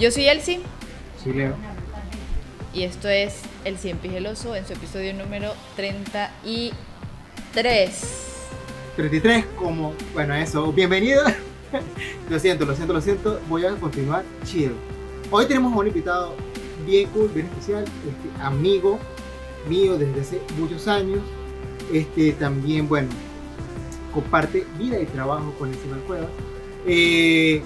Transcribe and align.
Yo 0.00 0.10
soy 0.10 0.26
Elsie 0.28 0.60
Sí, 1.22 1.32
Leo. 1.32 1.54
y 2.72 2.84
esto 2.84 3.08
es 3.08 3.42
El 3.64 3.76
Cien 3.78 3.98
Pigeloso 3.98 4.56
en 4.56 4.66
su 4.66 4.72
episodio 4.72 5.12
número 5.12 5.52
33. 5.76 6.72
33 8.96 9.44
como, 9.56 9.92
bueno, 10.14 10.34
eso, 10.34 10.72
bienvenido. 10.72 11.22
lo 12.30 12.38
siento, 12.38 12.64
lo 12.64 12.74
siento, 12.74 12.92
lo 12.94 13.00
siento. 13.02 13.40
Voy 13.48 13.66
a 13.66 13.74
continuar 13.76 14.24
chido. 14.44 14.72
Hoy 15.30 15.44
tenemos 15.46 15.72
a 15.74 15.76
un 15.76 15.86
invitado 15.88 16.34
bien 16.86 17.08
cool, 17.10 17.28
bien 17.34 17.46
especial, 17.46 17.84
este, 17.84 18.42
amigo 18.42 18.98
mío 19.68 19.98
desde 19.98 20.20
hace 20.22 20.40
muchos 20.58 20.88
años. 20.88 21.20
Este, 21.92 22.32
también, 22.32 22.88
bueno, 22.88 23.08
comparte 24.14 24.64
vida 24.78 24.98
y 25.00 25.06
trabajo 25.06 25.52
con 25.58 25.68
el 25.68 25.74
Simón 25.76 26.00
Cuevas. 26.06 26.28
Eh, 26.86 27.62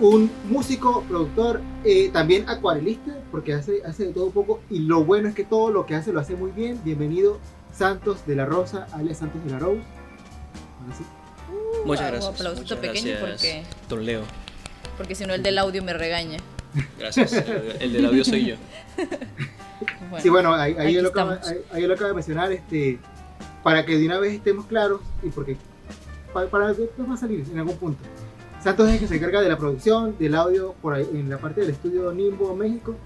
un 0.00 0.30
músico, 0.48 1.02
productor, 1.08 1.60
eh, 1.84 2.10
también 2.12 2.48
acuarelista, 2.48 3.16
porque 3.30 3.54
hace, 3.54 3.82
hace 3.84 4.06
de 4.06 4.12
todo 4.12 4.26
un 4.26 4.32
poco. 4.32 4.60
Y 4.70 4.80
lo 4.80 5.04
bueno 5.04 5.28
es 5.28 5.34
que 5.34 5.44
todo 5.44 5.70
lo 5.70 5.86
que 5.86 5.94
hace 5.94 6.12
lo 6.12 6.20
hace 6.20 6.36
muy 6.36 6.50
bien. 6.50 6.80
Bienvenido, 6.84 7.38
Santos 7.72 8.26
de 8.26 8.36
la 8.36 8.44
Rosa, 8.44 8.86
alias 8.92 9.18
Santos 9.18 9.42
de 9.44 9.50
la 9.50 9.58
Rose. 9.58 9.80
Ahora 10.82 10.96
sí. 10.96 11.04
Muchas 11.84 12.10
gracias. 12.10 12.34
aplausito 12.34 12.62
muchas 12.62 12.78
pequeño 12.78 13.16
porque- 13.20 13.62
Don 13.88 14.04
Leo. 14.04 14.22
Porque 14.96 15.14
si 15.14 15.24
no, 15.24 15.34
el 15.34 15.42
del 15.42 15.58
audio 15.58 15.82
me 15.82 15.92
regaña. 15.92 16.38
Gracias. 16.98 17.32
El 17.80 17.92
del 17.92 18.06
audio 18.06 18.24
soy 18.24 18.46
yo. 18.46 18.56
Bueno, 20.08 20.22
sí, 20.22 20.28
bueno, 20.30 20.54
ahí, 20.54 20.74
ahí 20.78 20.94
yo 20.94 21.02
lo 21.02 21.08
acabo, 21.08 21.32
ahí, 21.32 21.58
ahí 21.72 21.86
lo 21.86 21.94
acabo 21.94 22.08
de 22.08 22.14
mencionar, 22.14 22.50
este, 22.50 22.98
para 23.62 23.84
que 23.84 23.98
de 23.98 24.06
una 24.06 24.18
vez 24.18 24.32
estemos 24.32 24.64
claros 24.66 25.00
y 25.22 25.28
porque 25.28 25.56
para, 26.32 26.48
para 26.48 26.66
va 26.72 27.14
a 27.14 27.16
salir 27.16 27.44
en 27.50 27.58
algún 27.58 27.76
punto. 27.76 27.98
Santos 28.66 28.88
es 28.88 28.94
el 28.94 29.00
que 29.00 29.06
se 29.06 29.16
encarga 29.16 29.40
de 29.40 29.48
la 29.48 29.56
producción, 29.56 30.16
del 30.18 30.34
audio 30.34 30.74
por 30.82 30.94
ahí, 30.94 31.06
en 31.14 31.30
la 31.30 31.38
parte 31.38 31.60
del 31.60 31.70
estudio 31.70 32.10
Nimbo, 32.12 32.52
México. 32.54 32.96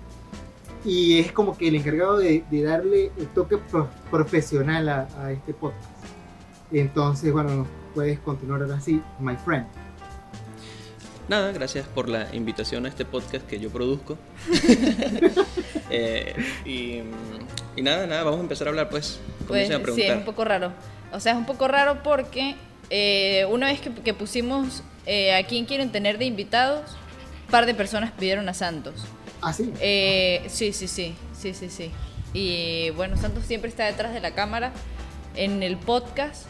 Y 0.86 1.18
es 1.18 1.32
como 1.32 1.58
que 1.58 1.68
el 1.68 1.74
encargado 1.74 2.16
de, 2.16 2.44
de 2.50 2.62
darle 2.62 3.12
el 3.18 3.26
toque 3.28 3.58
pro- 3.58 3.90
profesional 4.10 4.88
a, 4.88 5.08
a 5.18 5.32
este 5.32 5.52
podcast. 5.52 5.84
Entonces, 6.72 7.30
bueno, 7.30 7.66
puedes 7.94 8.18
continuar 8.20 8.62
ahora 8.62 8.80
sí, 8.80 9.02
my 9.18 9.36
friend. 9.36 9.66
Nada, 11.28 11.52
gracias 11.52 11.86
por 11.86 12.08
la 12.08 12.34
invitación 12.34 12.86
a 12.86 12.88
este 12.88 13.04
podcast 13.04 13.46
que 13.46 13.60
yo 13.60 13.68
produzco. 13.70 14.16
Eh, 15.92 16.36
y, 16.64 17.00
y 17.74 17.82
nada, 17.82 18.06
nada, 18.06 18.22
vamos 18.22 18.38
a 18.38 18.42
empezar 18.44 18.68
a 18.68 18.70
hablar 18.70 18.88
pues. 18.90 19.18
pues, 19.48 19.66
sí, 19.92 20.02
es 20.02 20.16
un 20.16 20.24
poco 20.24 20.44
raro. 20.44 20.72
O 21.12 21.18
sea, 21.18 21.32
es 21.32 21.38
un 21.38 21.46
poco 21.46 21.66
raro 21.66 22.00
porque 22.04 22.54
eh, 22.90 23.46
una 23.50 23.66
vez 23.66 23.80
que, 23.80 23.92
que 23.94 24.14
pusimos 24.14 24.82
eh, 25.06 25.34
a 25.34 25.46
quién 25.46 25.64
quieren 25.64 25.90
tener 25.90 26.18
de 26.18 26.26
invitados, 26.26 26.90
un 27.46 27.50
par 27.50 27.66
de 27.66 27.74
personas 27.74 28.12
pidieron 28.12 28.48
a 28.48 28.54
Santos. 28.54 29.06
Ah, 29.42 29.52
sí. 29.52 29.72
Eh, 29.80 30.44
sí, 30.48 30.72
sí, 30.72 30.86
sí, 30.86 31.14
sí, 31.32 31.54
sí, 31.54 31.70
sí. 31.70 31.90
Y 32.32 32.90
bueno, 32.90 33.16
Santos 33.16 33.44
siempre 33.44 33.70
está 33.70 33.86
detrás 33.86 34.12
de 34.12 34.20
la 34.20 34.32
cámara 34.32 34.72
en 35.34 35.62
el 35.62 35.76
podcast, 35.76 36.46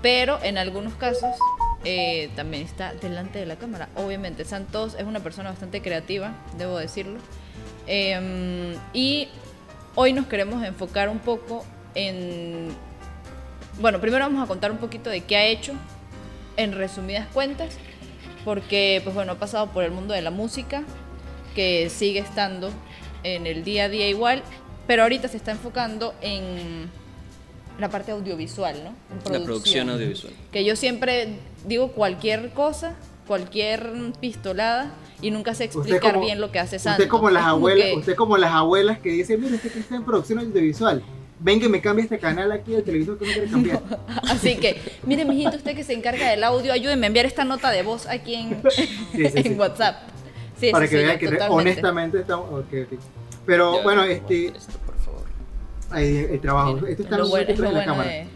pero 0.00 0.42
en 0.42 0.58
algunos 0.58 0.94
casos 0.94 1.30
eh, 1.84 2.30
también 2.34 2.64
está 2.64 2.94
delante 2.94 3.38
de 3.38 3.46
la 3.46 3.56
cámara. 3.56 3.88
Obviamente, 3.94 4.44
Santos 4.44 4.96
es 4.98 5.04
una 5.04 5.20
persona 5.20 5.50
bastante 5.50 5.82
creativa, 5.82 6.34
debo 6.56 6.78
decirlo. 6.78 7.18
Eh, 7.86 8.76
y 8.92 9.28
hoy 9.94 10.12
nos 10.12 10.26
queremos 10.26 10.64
enfocar 10.64 11.08
un 11.08 11.18
poco 11.18 11.64
en... 11.94 12.70
Bueno, 13.80 14.00
primero 14.00 14.24
vamos 14.24 14.42
a 14.44 14.46
contar 14.46 14.70
un 14.70 14.78
poquito 14.78 15.10
de 15.10 15.22
qué 15.22 15.36
ha 15.36 15.46
hecho, 15.46 15.72
en 16.56 16.72
resumidas 16.72 17.26
cuentas, 17.32 17.76
porque 18.44 19.00
pues 19.02 19.14
bueno, 19.14 19.32
ha 19.32 19.38
pasado 19.38 19.68
por 19.68 19.84
el 19.84 19.90
mundo 19.90 20.12
de 20.14 20.22
la 20.22 20.30
música, 20.30 20.82
que 21.54 21.88
sigue 21.90 22.20
estando 22.20 22.70
en 23.24 23.46
el 23.46 23.64
día 23.64 23.84
a 23.84 23.88
día 23.88 24.08
igual, 24.08 24.42
pero 24.86 25.02
ahorita 25.02 25.28
se 25.28 25.36
está 25.36 25.52
enfocando 25.52 26.14
en 26.20 26.90
la 27.78 27.88
parte 27.88 28.12
audiovisual, 28.12 28.76
¿no? 28.84 28.90
En 29.26 29.32
La 29.40 29.44
producción 29.44 29.88
audiovisual. 29.90 30.32
Que 30.52 30.64
yo 30.64 30.76
siempre 30.76 31.36
digo 31.66 31.88
cualquier 31.92 32.50
cosa, 32.50 32.94
cualquier 33.26 33.90
pistolada 34.20 34.92
y 35.22 35.30
nunca 35.30 35.54
sé 35.54 35.64
Usted 35.66 35.78
explicar 35.78 36.12
como- 36.14 36.26
bien 36.26 36.40
lo 36.40 36.50
que 36.52 36.58
hace 36.58 36.78
Santos. 36.78 37.00
Usted 37.00 37.10
como 37.10 37.30
las 37.30 37.44
como 37.44 37.56
abuelas, 37.56 37.86
que- 37.86 37.94
usted 37.96 38.14
como 38.16 38.36
las 38.36 38.52
abuelas 38.52 38.98
que 38.98 39.10
dicen, 39.10 39.40
mira, 39.40 39.54
este 39.56 39.70
que 39.70 39.78
está 39.78 39.96
en 39.96 40.04
producción 40.04 40.38
audiovisual. 40.40 41.02
Ven 41.44 41.58
que 41.60 41.68
me 41.68 41.80
cambie 41.80 42.04
este 42.04 42.18
canal 42.18 42.52
aquí 42.52 42.72
del 42.72 42.84
televisor 42.84 43.18
que 43.18 43.26
no 43.26 43.32
quiere 43.32 43.48
cambiar. 43.50 43.82
Así 44.30 44.56
que, 44.56 44.80
mire, 45.04 45.24
mijito, 45.24 45.56
usted 45.56 45.74
que 45.74 45.82
se 45.84 45.92
encarga 45.92 46.30
del 46.30 46.44
audio, 46.44 46.72
ayúdeme 46.72 47.06
a 47.06 47.08
enviar 47.08 47.26
esta 47.26 47.44
nota 47.44 47.70
de 47.70 47.82
voz 47.82 48.06
aquí 48.06 48.34
en, 48.34 48.62
Sí, 48.70 48.86
sí, 49.12 49.22
en 49.34 49.42
sí. 49.42 49.54
WhatsApp. 49.54 49.96
Sí, 50.58 50.70
Para 50.70 50.86
sí, 50.86 50.92
que 50.92 50.98
sí, 51.00 51.04
vean 51.04 51.18
que 51.18 51.26
totalmente. 51.28 51.54
honestamente 51.70 52.20
estamos. 52.20 52.64
Pero 53.44 53.82
bueno, 53.82 54.04
este. 54.04 54.46
esto, 54.46 54.78
por 54.86 54.96
favor. 54.98 55.24
ahí, 55.90 56.28
el 56.30 56.40
trabajo. 56.40 56.74
Mira, 56.74 56.90
Esto 56.90 57.02
está 57.02 57.14
es 57.16 57.18
lo 57.20 57.24
muy 57.26 57.30
bueno, 57.30 57.50
es 57.52 57.58
lo 57.58 57.64
de 57.66 57.72
la 57.72 57.78
bueno 57.80 57.92
cámara. 57.92 58.10
de... 58.10 58.26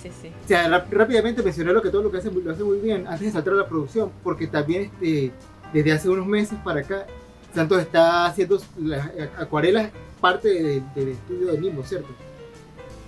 Sí, 0.00 0.10
sí. 0.22 0.28
O 0.44 0.46
sea, 0.46 0.68
rápidamente 0.92 1.42
mencioné 1.42 1.72
lo 1.72 1.82
que 1.82 1.90
todo 1.90 2.02
lo 2.04 2.12
que 2.12 2.18
hace 2.18 2.30
lo 2.30 2.52
hace 2.52 2.62
muy 2.62 2.78
bien 2.78 3.04
antes 3.08 3.22
de 3.22 3.30
saltar 3.32 3.54
a 3.54 3.56
la 3.56 3.66
producción, 3.66 4.12
porque 4.22 4.46
también 4.46 4.82
este, 4.84 5.32
desde 5.72 5.90
hace 5.92 6.08
unos 6.08 6.24
meses 6.24 6.56
para 6.62 6.80
acá, 6.80 7.04
Santos 7.52 7.80
está 7.82 8.26
haciendo 8.26 8.62
las 8.78 9.08
acuarelas 9.36 9.90
parte 10.20 10.48
de- 10.48 10.82
del 10.94 11.08
estudio 11.08 11.50
de 11.52 11.58
Nimbo, 11.58 11.82
¿cierto? 11.82 12.06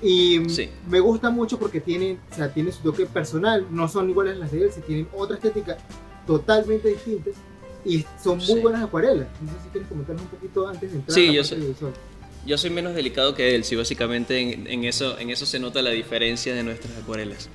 Y 0.03 0.49
Sí. 0.49 0.71
me 0.89 0.99
gusta 1.01 1.31
mucho 1.31 1.59
porque 1.59 1.81
tiene, 1.81 2.19
o 2.31 2.35
sea, 2.35 2.53
tiene 2.53 2.73
su 2.73 2.81
toque 2.83 3.05
personal, 3.07 3.67
no 3.71 3.87
son 3.89 4.09
iguales 4.09 4.37
a 4.37 4.39
las 4.39 4.53
de 4.53 4.63
él, 4.65 4.73
se 4.73 4.81
tienen 4.81 5.07
otra 5.15 5.37
estética 5.37 5.77
totalmente 6.27 6.89
distinta 6.89 7.31
y 7.85 8.05
son 8.23 8.39
muy 8.39 8.47
Sí. 8.47 8.55
buenas 8.61 8.83
acuarelas. 8.85 9.27
No 9.43 9.53
sé 9.53 9.59
si 9.65 9.69
quieres 9.71 9.89
comentarnos 9.89 10.23
un 10.25 10.29
poquito 10.31 10.69
antes 10.69 10.91
de 10.91 10.99
entrar 10.99 11.15
Sí, 11.15 11.25
a 11.25 11.27
la 11.29 11.33
yo 11.35 11.43
parte 11.43 11.67
visual. 11.67 11.93
Yo 12.47 12.57
soy 12.57 12.71
menos 12.71 12.95
delicado 12.95 13.35
que 13.35 13.55
él, 13.55 13.65
sí, 13.65 13.77
básicamente 13.77 14.39
en, 14.41 14.67
en 14.67 14.85
eso, 14.85 15.19
en 15.19 15.29
eso 15.29 15.45
se 15.45 15.59
nota 15.59 15.83
la 15.83 15.91
diferencia 15.91 16.55
de 16.55 16.63
nuestras 16.63 16.97
acuarelas. 16.97 17.51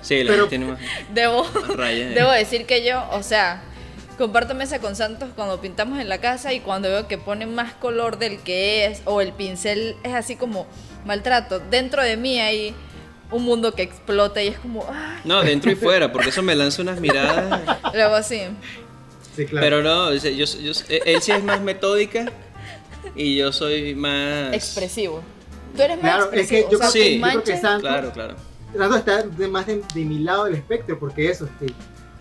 Sí, 0.00 0.24
la 0.24 0.30
Pero- 0.32 0.48
tiene 0.48 0.64
más, 0.66 0.80
Debo, 1.14 1.44
rayas. 1.74 2.12
eh. 2.12 2.14
debo 2.14 2.30
decir 2.30 2.64
que 2.64 2.86
yo, 2.86 3.02
o 3.12 3.22
sea, 3.22 3.62
comparto 4.18 4.54
mesa 4.54 4.78
con 4.80 4.96
Santos 4.96 5.28
cuando 5.36 5.60
pintamos 5.60 5.98
en 6.00 6.08
la 6.08 6.18
casa 6.18 6.52
y 6.52 6.60
cuando 6.60 6.88
veo 6.88 7.06
que 7.08 7.18
pone 7.18 7.46
más 7.46 7.72
color 7.74 8.18
del 8.18 8.38
que 8.40 8.86
es 8.86 9.02
o 9.04 9.20
el 9.20 9.32
pincel 9.32 9.96
es 10.02 10.14
así 10.14 10.36
como 10.36 10.66
maltrato. 11.04 11.60
Dentro 11.60 12.02
de 12.02 12.16
mí 12.16 12.38
hay 12.40 12.74
un 13.30 13.42
mundo 13.44 13.74
que 13.74 13.82
explota 13.82 14.42
y 14.42 14.48
es 14.48 14.58
como, 14.58 14.86
ay, 14.90 15.20
No, 15.24 15.42
dentro 15.42 15.70
y 15.70 15.74
fuera, 15.74 16.12
porque 16.12 16.30
eso 16.30 16.42
me 16.42 16.54
lanza 16.54 16.82
unas 16.82 17.00
miradas. 17.00 17.60
luego 17.94 18.14
así. 18.14 18.42
Sí, 19.34 19.44
claro. 19.46 19.64
Pero 19.66 19.82
no, 19.82 20.14
yo, 20.14 20.30
yo- 20.30 20.72
él 20.88 21.20
sí 21.22 21.32
es 21.32 21.44
más 21.44 21.60
metódica 21.60 22.26
y 23.14 23.36
yo 23.36 23.52
soy 23.52 23.94
más... 23.94 24.52
Expresivo. 24.54 25.22
Tú 25.76 25.82
eres 25.82 26.02
más 26.02 26.14
Claro, 26.16 26.32
es 26.32 26.48
que 26.48 26.62
yo 26.62 26.66
o 26.68 26.70
sea, 26.70 26.78
creo- 26.78 26.90
sí, 26.90 27.18
yo 27.18 27.26
creo 27.26 27.42
que 27.42 27.50
manchas- 27.52 27.60
Santos- 27.60 27.82
Claro, 27.90 28.12
claro. 28.12 28.34
De 28.72 28.98
estar 28.98 29.24
de 29.24 29.48
más 29.48 29.66
de, 29.66 29.82
de 29.94 30.04
mi 30.04 30.18
lado 30.18 30.44
del 30.44 30.54
espectro, 30.54 30.98
porque 30.98 31.30
eso, 31.30 31.46
este, 31.46 31.72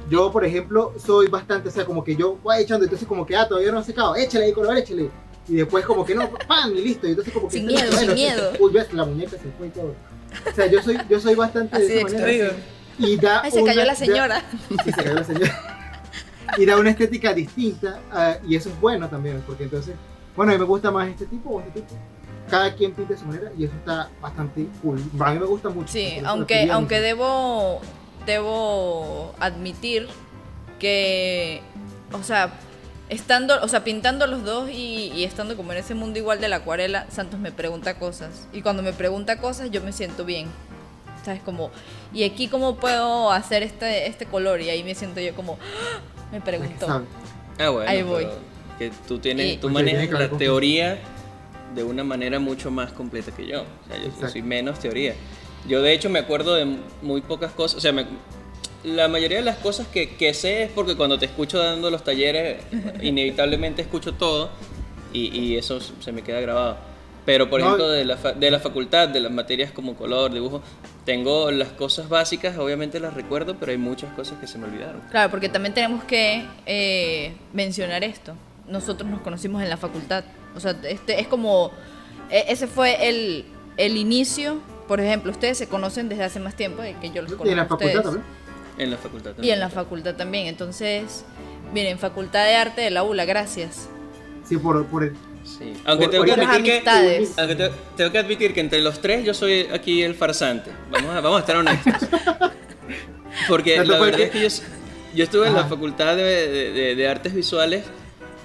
yo, 0.10 0.32
por 0.32 0.46
ejemplo, 0.46 0.94
soy 1.04 1.28
bastante, 1.28 1.70
o 1.70 1.72
sea, 1.72 1.86
como 1.86 2.04
que 2.04 2.16
yo 2.16 2.38
voy 2.44 2.58
echando, 2.62 2.84
entonces 2.86 3.08
como 3.08 3.26
que, 3.26 3.36
ah, 3.36 3.48
todavía 3.48 3.72
no 3.72 3.80
ha 3.80 3.84
secado, 3.84 4.16
échale 4.16 4.46
ahí 4.46 4.54
color, 4.54 4.78
échale. 4.78 5.10
Y 5.48 5.58
después 5.58 5.86
como 5.86 6.04
que 6.06 6.16
no, 6.16 6.30
¡pam! 6.48 6.76
y 6.76 6.82
listo. 6.82 7.06
Y 7.08 7.12
entonces 7.12 7.32
como 7.34 7.48
que... 7.48 7.54
Sin 7.58 7.66
bueno, 7.66 7.80
miedo, 7.82 7.98
sin 8.00 8.14
miedo. 8.16 8.52
Uy, 8.60 8.72
ves, 8.72 8.92
la 8.94 9.06
muñeca 9.06 9.32
se 9.32 9.52
fue 9.58 9.68
y 9.68 9.70
todo. 9.70 9.94
O 10.52 10.56
sea, 10.56 10.66
yo 10.66 10.82
soy, 10.82 10.98
yo 11.08 11.20
soy 11.20 11.36
bastante 11.36 11.76
Así 11.78 11.86
de 11.86 12.02
esa 12.02 12.18
manera. 12.18 12.52
Y 12.98 13.18
da 13.18 13.42
Ay, 13.44 13.52
se 13.52 13.64
cayó 13.64 13.82
una- 13.82 13.86
la 13.86 13.96
señora. 13.96 14.28
da- 14.42 14.44
sí, 14.84 14.92
se 14.92 15.04
cayó 15.04 15.14
la 15.14 15.24
señora. 15.24 15.72
Y 16.58 16.66
da 16.66 16.78
una 16.78 16.90
estética 16.92 17.34
distinta, 17.34 18.00
ah, 18.12 18.38
y 18.48 18.56
eso 18.56 18.70
es 18.70 18.80
bueno 18.80 19.08
también, 19.10 19.44
porque 19.46 19.64
entonces, 19.66 19.96
bueno, 20.36 20.52
a 20.52 20.56
mí 20.56 20.60
me 20.60 20.66
gusta 20.66 20.90
más 20.92 21.08
este 21.10 21.26
tipo 21.26 21.50
o 21.52 21.60
este 21.60 21.82
tipo. 21.82 21.94
Cada 22.50 22.74
quien 22.74 22.94
pinta 22.94 23.14
de 23.14 23.20
su 23.20 23.26
manera 23.26 23.52
y 23.58 23.66
eso 23.66 23.74
está 23.76 24.10
bastante 24.22 24.68
cool. 24.82 25.00
A 25.20 25.32
mí 25.34 25.40
me 25.40 25.46
gusta 25.46 25.70
mucho. 25.70 25.92
Sí, 25.92 26.20
aunque, 26.24 26.70
aunque 26.72 27.02
debo, 27.02 27.82
debo 28.26 29.34
admitir 29.40 30.08
que, 30.80 31.62
o 32.12 32.24
sea, 32.24 32.54
estando, 33.10 33.62
o 33.62 33.68
sea, 33.68 33.84
pintando 33.84 34.28
los 34.28 34.44
dos 34.44 34.70
y, 34.70 35.12
y 35.16 35.24
estando 35.24 35.56
como 35.56 35.72
en 35.72 35.78
ese 35.80 35.96
mundo 35.96 36.20
igual 36.20 36.40
de 36.42 36.50
la 36.50 36.58
acuarela, 36.58 37.06
Santos 37.10 37.40
me 37.40 37.52
pregunta 37.52 37.98
cosas. 38.00 38.48
Y 38.54 38.62
cuando 38.62 38.84
me 38.84 38.94
pregunta 38.94 39.38
cosas, 39.40 39.72
yo 39.72 39.82
me 39.82 39.92
siento 39.92 40.26
bien. 40.26 40.48
¿Sabes? 41.24 41.42
Como, 41.42 41.72
¿y 42.14 42.24
aquí 42.24 42.48
cómo 42.48 42.76
puedo 42.76 43.32
hacer 43.32 43.64
este, 43.64 44.08
este 44.08 44.26
color? 44.28 44.62
Y 44.62 44.70
ahí 44.70 44.84
me 44.84 44.94
siento 44.94 45.20
yo 45.22 45.34
como, 45.36 45.54
¡ah! 45.54 46.00
me 46.32 46.40
preguntó. 46.40 46.88
Ah, 47.58 47.70
bueno, 47.70 47.90
Ahí 47.90 48.04
voy. 48.04 48.28
que 48.78 48.92
tú 49.08 49.18
tienes, 49.18 49.54
Y- 49.54 49.58
tú 49.58 49.70
manejas 49.70 50.10
la 50.12 50.30
teoría 50.30 51.00
de 51.74 51.84
una 51.84 52.04
manera 52.04 52.38
mucho 52.40 52.70
más 52.70 52.92
completa 52.92 53.32
que 53.32 53.48
yo. 53.48 53.62
O 53.64 53.88
sea, 53.88 53.98
yo- 54.04 54.12
yo, 54.22 54.30
soy 54.30 54.42
menos 54.44 54.78
teoría. 54.80 55.16
Yo 55.68 55.82
de 55.82 55.94
hecho 55.94 56.10
me 56.10 56.20
acuerdo 56.20 56.56
de 56.56 56.78
muy 57.02 57.22
pocas 57.22 57.52
cosas. 57.52 57.78
O 57.78 57.82
sea, 57.82 57.92
me- 57.92 58.06
la 58.84 59.08
mayoría 59.08 59.38
de 59.40 59.44
las 59.44 59.58
cosas 59.58 59.88
que, 59.88 60.16
que 60.16 60.34
sé 60.34 60.64
es 60.64 60.72
porque 60.72 60.96
cuando 60.96 61.18
te 61.18 61.26
escucho 61.26 61.58
dando 61.58 61.90
los 61.90 62.04
talleres, 62.04 62.62
inevitablemente 63.02 63.82
escucho 63.82 64.14
todo 64.14 64.50
y, 65.14 65.36
y 65.38 65.58
eso 65.58 65.80
se 65.82 66.12
me 66.12 66.22
queda 66.22 66.40
grabado. 66.40 66.78
Pero 67.26 67.50
por 67.50 67.60
No, 67.60 67.66
ejemplo, 67.66 67.90
de 67.90 68.06
la, 68.06 68.18
fa- 68.18 68.34
de 68.34 68.52
la 68.52 68.60
facultad, 68.60 69.08
de 69.10 69.20
las 69.20 69.32
materias 69.32 69.72
como 69.72 69.96
color, 69.96 70.32
dibujo, 70.32 70.62
tengo 71.06 71.50
las 71.50 71.70
cosas 71.70 72.08
básicas, 72.10 72.56
obviamente 72.60 73.00
las 73.00 73.16
recuerdo, 73.16 73.56
pero 73.60 73.72
hay 73.72 73.80
muchas 73.80 74.14
cosas 74.14 74.38
que 74.40 74.46
se 74.46 74.60
me 74.60 74.66
olvidaron. 74.68 75.02
Claro, 75.10 75.32
porque 75.32 75.50
también 75.50 75.74
tenemos 75.74 76.04
que 76.04 76.46
eh, 76.68 77.34
mencionar 77.54 78.04
esto. 78.04 78.36
nosotros 78.68 79.10
nos 79.10 79.22
conocimos 79.22 79.64
en 79.64 79.70
la 79.72 79.78
facultad. 79.78 80.24
O 80.56 80.60
sea, 80.60 80.76
este 80.88 81.20
es 81.20 81.28
como, 81.28 81.72
e- 82.30 82.46
ese 82.50 82.68
fue 82.68 83.10
el, 83.10 83.46
el 83.78 83.98
inicio. 83.98 84.60
Por 84.88 85.00
ejemplo, 85.02 85.32
ustedes 85.32 85.58
se 85.58 85.68
conocen 85.68 86.10
desde 86.10 86.24
hace 86.24 86.40
más 86.40 86.56
tiempo 86.56 86.82
de 86.82 86.94
que 87.00 87.10
yo 87.10 87.22
los 87.22 87.32
conozco. 87.34 87.48
Y 87.48 87.52
en 87.52 87.58
la 87.58 87.64
a 87.64 87.68
facultad 87.68 87.88
ustedes. 87.88 88.04
también. 88.06 88.26
En 88.78 88.92
la 88.92 88.98
facultad 88.98 89.32
Y 89.32 89.34
también. 89.36 89.54
en 89.54 89.60
la 89.60 89.70
facultad 89.70 90.16
también. 90.16 90.48
Entonces, 90.48 91.26
miren, 91.74 91.98
Facultad 91.98 92.46
de 92.46 92.56
Arte 92.56 92.82
de 92.82 92.92
la 92.92 93.04
ULA, 93.04 93.26
gracias. 93.26 93.88
Sí, 94.48 94.58
por, 94.58 94.86
por 94.88 95.04
el. 95.06 95.14
Sí. 95.44 95.74
Aunque 95.86 96.06
Por- 96.06 96.12
tengo 96.12 96.26
que 96.26 96.32
admitir 96.34 96.64
que... 96.64 96.72
amistades. 96.74 97.34
Aunque 97.38 97.56
te- 97.56 97.72
tengo 97.98 98.12
que 98.12 98.18
admitir 98.18 98.54
que 98.54 98.60
entre 98.62 98.80
los 98.82 99.00
tres 99.00 99.24
yo 99.24 99.34
soy 99.34 99.68
aquí 99.74 100.02
el 100.04 100.14
farsante. 100.16 100.72
Vamos 100.92 101.16
a, 101.16 101.22
vamos 101.22 101.38
a 101.38 101.40
estar 101.42 101.56
honestos. 101.56 101.94
Porque 103.48 103.84
la 103.84 104.00
verdad 104.00 104.20
es 104.22 104.32
que 104.32 104.50
yo, 105.16 105.24
estuve 105.24 105.48
en 105.48 105.54
la 105.54 105.66
facultad 105.66 106.16
de, 106.16 106.24
de- 106.24 106.72
de- 106.72 106.96
de 106.96 107.08
artes 107.08 107.34
visuales, 107.34 107.84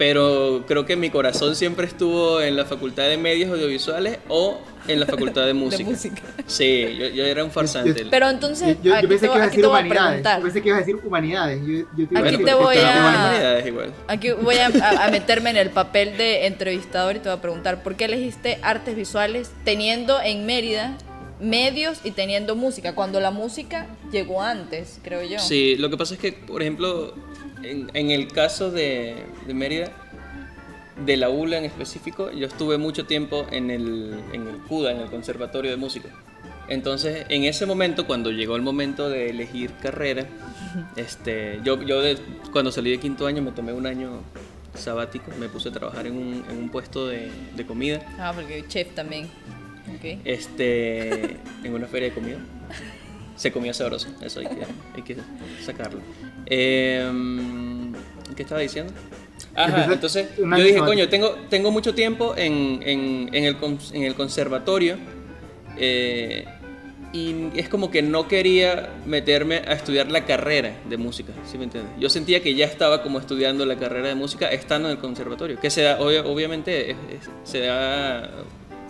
pero 0.01 0.65
creo 0.67 0.87
que 0.87 0.97
mi 0.97 1.11
corazón 1.11 1.55
siempre 1.55 1.87
estuvo 1.87 2.41
en 2.41 2.57
la 2.57 2.65
facultad 2.65 3.03
de 3.07 3.19
medios 3.19 3.51
audiovisuales 3.51 4.19
o 4.29 4.59
en 4.89 4.99
la 4.99 5.05
facultad 5.05 5.45
de 5.45 5.53
música. 5.63 5.85
De 5.85 5.91
música. 5.91 6.23
Sí, 6.47 6.97
yo, 6.99 7.09
yo 7.09 7.27
era 7.27 7.45
un 7.45 7.51
farsante. 7.51 8.07
Pero 8.11 8.31
entonces, 8.31 8.79
Yo, 8.83 8.93
yo 8.93 8.97
aquí, 8.97 9.07
pensé 9.09 9.27
te, 9.27 9.33
que 9.33 9.37
ibas 9.37 9.43
a 9.43 9.45
aquí 9.49 9.57
decir 9.59 9.65
a 9.67 9.69
humanidades. 9.69 10.25
Yo 10.25 10.43
pensé 10.43 10.63
que 10.63 10.69
ibas 10.71 10.79
a 10.79 10.87
decir 10.87 11.01
humanidades. 11.05 11.61
Yo, 11.61 11.67
yo 11.67 11.85
te 11.95 12.03
iba 12.03 12.19
a 12.19 12.23
Aquí 12.23 12.31
decir- 12.31 12.47
te 12.47 12.55
voy 12.55 12.77
a- 12.79 12.81
humanidades. 12.81 13.11
humanidades 13.21 13.67
igual. 13.67 13.93
Aquí 14.09 14.31
voy 14.33 14.57
a 14.57 15.09
meterme 15.11 15.51
en 15.51 15.57
el 15.59 15.69
papel 15.69 16.17
de 16.17 16.47
entrevistador 16.47 17.17
y 17.17 17.19
te 17.19 17.29
voy 17.29 17.37
a 17.37 17.43
preguntar, 17.43 17.83
¿por 17.83 17.95
qué 17.97 18.07
elegiste 18.07 18.59
artes 18.63 18.97
visuales 18.97 19.51
teniendo 19.67 20.19
en 20.23 20.47
Mérida 20.47 20.97
medios 21.41 22.01
y 22.05 22.11
teniendo 22.13 22.55
música? 22.57 22.95
Cuando 22.95 23.21
la 23.21 23.31
música 23.31 23.87
llegó 24.13 24.43
antes, 24.43 25.01
creo 25.03 25.23
yo. 25.23 25.39
Sí, 25.39 25.77
lo 25.77 25.91
que 25.91 25.97
pasa 25.97 26.15
es 26.15 26.21
que, 26.21 26.33
por 26.33 26.63
ejemplo, 26.63 27.15
en, 27.63 27.91
en 27.95 28.11
el 28.11 28.29
caso 28.29 28.71
de, 28.71 29.17
de 29.47 29.55
Mérida, 29.55 29.91
de 31.05 31.17
la 31.17 31.31
ULA 31.31 31.59
en 31.59 31.65
específico, 31.65 32.31
yo 32.31 32.47
estuve 32.47 32.77
mucho 32.79 33.07
tiempo 33.07 33.47
en 33.51 33.71
el, 33.71 34.15
en 34.33 34.47
el 34.49 34.57
CUDA, 34.69 34.93
en 34.93 34.99
el 35.01 35.09
Conservatorio 35.11 35.71
de 35.71 35.77
Música. 35.79 36.09
Entonces, 36.69 37.25
en 37.31 37.45
ese 37.45 37.67
momento, 37.67 38.07
cuando 38.07 38.31
llegó 38.31 38.55
el 38.55 38.63
momento 38.63 39.09
de 39.09 39.31
elegir 39.31 39.73
carrera, 39.83 40.27
este, 40.97 41.61
yo, 41.65 41.83
yo 41.83 42.01
de- 42.03 42.19
cuando 42.53 42.71
salí 42.71 42.91
de 42.91 42.99
quinto 43.01 43.27
año 43.27 43.43
me 43.43 43.51
tomé 43.53 43.73
un 43.73 43.87
año 43.87 44.21
sabático, 44.75 45.33
me 45.39 45.49
puse 45.49 45.71
a 45.71 45.73
trabajar 45.73 46.07
en 46.07 46.17
un, 46.17 46.45
en 46.49 46.57
un 46.59 46.69
puesto 46.69 47.07
de, 47.09 47.31
de 47.57 47.67
comida, 47.67 48.01
Ah, 48.19 48.33
porque 48.35 48.65
chef 48.69 48.95
también. 48.95 49.29
Ok. 49.89 50.21
este, 50.25 51.37
en 51.65 51.75
una 51.75 51.87
feria 51.87 52.09
de 52.09 52.15
comida. 52.15 52.39
Se 53.37 53.51
comía 53.53 53.73
sabroso, 53.73 54.09
eso 54.21 54.41
hay 54.41 54.47
que, 54.49 54.67
hay 54.97 55.03
que 55.03 55.17
sacarlo. 55.65 56.01
Em, 56.47 57.93
¿Qué 58.37 58.43
estaba 58.43 58.61
diciendo? 58.61 58.93
Ajá, 59.55 59.89
entonces 59.91 60.29
yo 60.37 60.47
dije, 60.63 60.79
coño, 60.79 61.09
tengo, 61.09 61.31
tengo 61.49 61.71
mucho 61.71 61.95
tiempo 61.95 62.35
en, 62.37 62.81
en- 62.85 63.31
en 63.35 63.45
el, 63.45 63.57
en 63.95 64.03
el 64.03 64.15
conservatorio 64.15 64.97
eh, 65.79 66.45
y 67.13 67.49
es 67.59 67.69
como 67.69 67.91
que 67.91 68.03
no 68.03 68.29
quería 68.29 68.91
meterme 69.07 69.57
a 69.57 69.73
estudiar 69.73 70.11
la 70.13 70.25
carrera 70.27 70.77
de 70.89 70.97
música, 70.99 71.33
¿sí 71.51 71.57
me 71.59 71.65
entiendes? 71.65 71.93
Yo 71.99 72.09
sentía 72.11 72.43
que 72.43 72.55
ya 72.55 72.67
estaba 72.67 73.03
como 73.03 73.19
estudiando 73.19 73.65
la 73.67 73.77
carrera 73.77 74.09
de 74.09 74.15
música 74.15 74.49
estando 74.49 74.89
en 74.89 74.97
el 74.97 75.01
conservatorio, 75.01 75.59
que 75.59 75.71
se 75.71 75.83
da, 75.83 75.99
obvia- 75.99 76.25
obviamente 76.25 76.91
es- 76.91 76.97
es- 77.11 77.31
se 77.51 77.61
da 77.61 78.31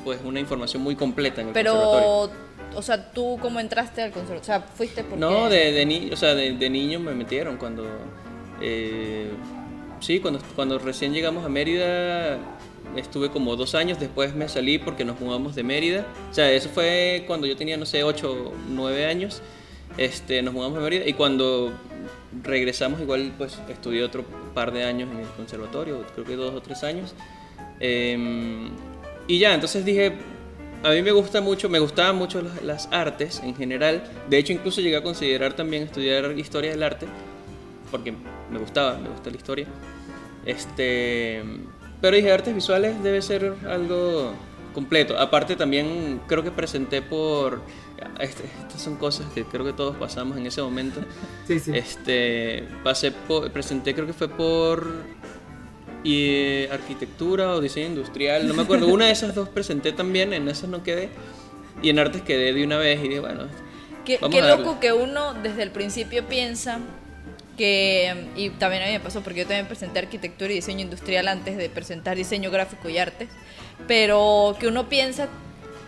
pues 0.05 0.20
una 0.25 0.41
información 0.41 0.82
muy 0.82 0.97
completa 0.97 1.41
en 1.41 1.49
el 1.49 1.52
conservatorio. 1.55 2.31
Pero, 2.31 2.79
o 2.79 2.82
sea, 2.82 3.12
¿tú 3.12 3.38
cómo 3.41 3.61
entraste 3.61 4.02
al 4.02 4.11
conservatorio? 4.12 4.41
O 4.43 4.44
sea, 4.44 4.61
fuiste 4.61 5.02
porque... 5.05 5.20
No, 5.20 5.49
de, 5.49 5.73
de, 5.73 5.87
ni- 5.87 6.11
o 6.11 6.17
sea, 6.17 6.35
de, 6.35 6.52
de 6.56 6.70
niño 6.70 7.00
me 7.00 7.12
metieron 7.14 7.56
cuando... 7.56 7.87
eh, 8.61 9.31
sí, 10.00 10.20
cuando, 10.20 10.41
cuando 10.55 10.79
recién 10.79 11.12
llegamos 11.12 11.44
a 11.44 11.49
Mérida 11.49 12.38
estuve 12.97 13.31
como 13.31 13.55
dos 13.56 13.75
años, 13.75 14.00
después 14.00 14.35
me 14.35 14.49
salí 14.49 14.79
porque 14.79 15.05
nos 15.05 15.20
mudamos 15.20 15.55
de 15.55 15.62
Mérida. 15.62 16.06
O 16.31 16.35
sea, 16.35 16.50
eso 16.50 16.69
fue 16.69 17.25
cuando 17.26 17.47
yo 17.47 17.56
tenía, 17.56 17.76
no 17.76 17.87
sé, 17.87 18.02
ocho, 18.05 18.52
nueve 18.69 19.06
años. 19.06 19.43
Este, 19.97 20.41
nos 20.43 20.55
mudamos 20.55 20.79
a 20.79 20.81
Mérida 20.82 21.06
y 21.06 21.12
cuando 21.14 21.73
regresamos 22.44 23.00
igual 23.00 23.32
pues 23.37 23.58
estudié 23.69 24.05
otro 24.05 24.25
par 24.55 24.73
de 24.73 24.85
años 24.85 25.11
en 25.12 25.19
el 25.19 25.26
conservatorio, 25.26 26.06
creo 26.14 26.25
que 26.25 26.37
dos 26.37 26.55
o 26.55 26.61
tres 26.62 26.85
años. 26.85 27.14
Em, 27.81 28.70
y 29.35 29.38
ya, 29.38 29.55
entonces 29.55 29.85
dije, 29.85 30.15
a 30.82 30.91
mí 30.91 31.03
me 31.03 31.12
gusta 31.12 31.41
mucho, 31.41 31.69
me 31.69 31.79
gustaban 31.79 32.17
mucho 32.17 32.43
las, 32.43 32.62
las 32.62 32.88
artes 32.91 33.41
en 33.44 33.55
general. 33.55 34.03
De 34.29 34.38
hecho, 34.38 34.53
incluso 34.53 34.81
llegué 34.81 34.97
a 34.97 35.03
considerar 35.03 35.53
también 35.53 35.85
estudiar 35.85 36.37
historia 36.38 36.71
del 36.71 36.82
arte, 36.82 37.06
porque 37.91 38.12
me 38.50 38.59
gustaba, 38.59 38.99
me 38.99 39.09
gusta 39.09 39.31
la 39.31 39.37
historia. 39.37 39.67
Este, 40.47 41.43
pero 42.00 42.17
dije, 42.17 42.32
artes 42.32 42.55
visuales 42.55 43.03
debe 43.03 43.21
ser 43.23 43.55
algo 43.69 44.32
completo. 44.75 45.19
Aparte 45.19 45.56
también 45.56 46.21
creo 46.26 46.43
que 46.43 46.50
presenté 46.50 47.03
por... 47.03 47.61
este- 48.19 48.44
estas 48.62 48.81
son 48.81 48.97
cosas 48.97 49.26
que 49.35 49.44
creo 49.44 49.65
que 49.65 49.73
todos 49.73 49.97
pasamos 49.97 50.37
en 50.38 50.47
ese 50.47 50.62
momento. 50.62 51.00
Sí, 51.47 51.59
sí. 51.61 51.73
Este, 51.75 52.67
pasé 52.83 53.12
por, 53.12 53.50
presenté 53.53 53.94
creo 53.94 54.06
que 54.06 54.12
fue 54.12 54.29
por 54.29 54.87
y, 56.05 56.26
eh, 56.29 56.69
arquitectura 56.73 57.55
o 57.55 57.61
diseño 57.61 57.87
industrial, 57.87 58.47
no 58.47 58.55
me 58.55 58.62
acuerdo. 58.62 58.88
Una 58.88 59.06
de 59.06 59.12
esas 59.12 59.35
dos 59.35 59.49
presenté 59.49 59.93
también, 59.93 60.32
en 60.32 60.49
esas 60.49 60.69
no 60.69 60.82
quedé. 60.82 61.11
Y 61.82 61.88
en 61.91 61.99
artes 61.99 62.23
quedé 62.23 62.52
de 62.52 62.64
una 62.64 62.76
vez 62.79 62.99
y 63.02 63.08
dije, 63.08 63.20
bueno, 63.20 63.49
Qué, 64.05 64.19
Vamos 64.20 64.35
qué 64.35 64.43
a 64.43 64.56
loco 64.56 64.81
que 64.81 64.93
uno 64.93 65.35
desde 65.35 65.62
el 65.62 65.70
principio 65.70 66.26
piensa 66.26 66.81
que, 67.56 68.29
y 68.35 68.49
también 68.50 68.82
a 68.82 68.87
mí 68.87 68.93
me 68.93 69.00
pasó 69.00 69.20
porque 69.20 69.41
yo 69.41 69.47
también 69.47 69.67
presenté 69.67 69.99
arquitectura 69.99 70.50
y 70.50 70.56
diseño 70.56 70.81
industrial 70.81 71.29
antes 71.29 71.58
de 71.58 71.69
presentar 71.69 72.17
diseño 72.17 72.50
gráfico 72.50 72.88
y 72.88 72.97
artes, 72.97 73.29
pero 73.87 74.56
que 74.58 74.69
uno 74.69 74.88
piensa 74.88 75.29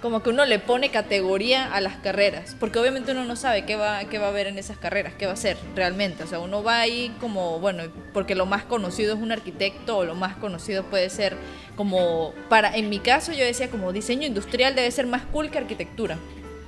como 0.03 0.23
que 0.23 0.31
uno 0.31 0.45
le 0.45 0.59
pone 0.59 0.91
categoría 0.91 1.73
a 1.73 1.81
las 1.81 1.97
carreras, 1.97 2.57
porque 2.59 2.79
obviamente 2.79 3.13
uno 3.13 3.25
no 3.25 3.37
sabe 3.37 3.65
qué 3.65 3.77
va, 3.77 4.05
qué 4.05 4.19
va 4.19 4.27
a 4.27 4.29
haber 4.31 4.49
en 4.49 4.59
esas 4.59 4.77
carreras, 4.77 5.15
qué 5.15 5.27
va 5.27 5.33
a 5.33 5.37
ser 5.37 5.57
realmente, 5.77 6.25
o 6.25 6.27
sea, 6.27 6.41
uno 6.41 6.63
va 6.63 6.81
ahí 6.81 7.15
como, 7.21 7.61
bueno, 7.61 7.85
porque 8.13 8.35
lo 8.35 8.45
más 8.45 8.65
conocido 8.65 9.15
es 9.15 9.21
un 9.21 9.31
arquitecto 9.31 9.99
o 9.99 10.05
lo 10.05 10.17
más 10.17 10.37
conocido 10.37 10.83
puede 10.83 11.09
ser 11.09 11.37
como, 11.77 12.35
para, 12.49 12.77
en 12.77 12.91
mi 12.91 12.99
caso 12.99 13.33
yo 13.33 13.45
decía 13.45 13.71
como 13.71 13.93
diseño 13.93 14.27
industrial 14.27 14.75
debe 14.75 14.91
ser 14.91 15.07
más 15.07 15.23
cool 15.27 15.51
que 15.51 15.59
arquitectura. 15.59 16.19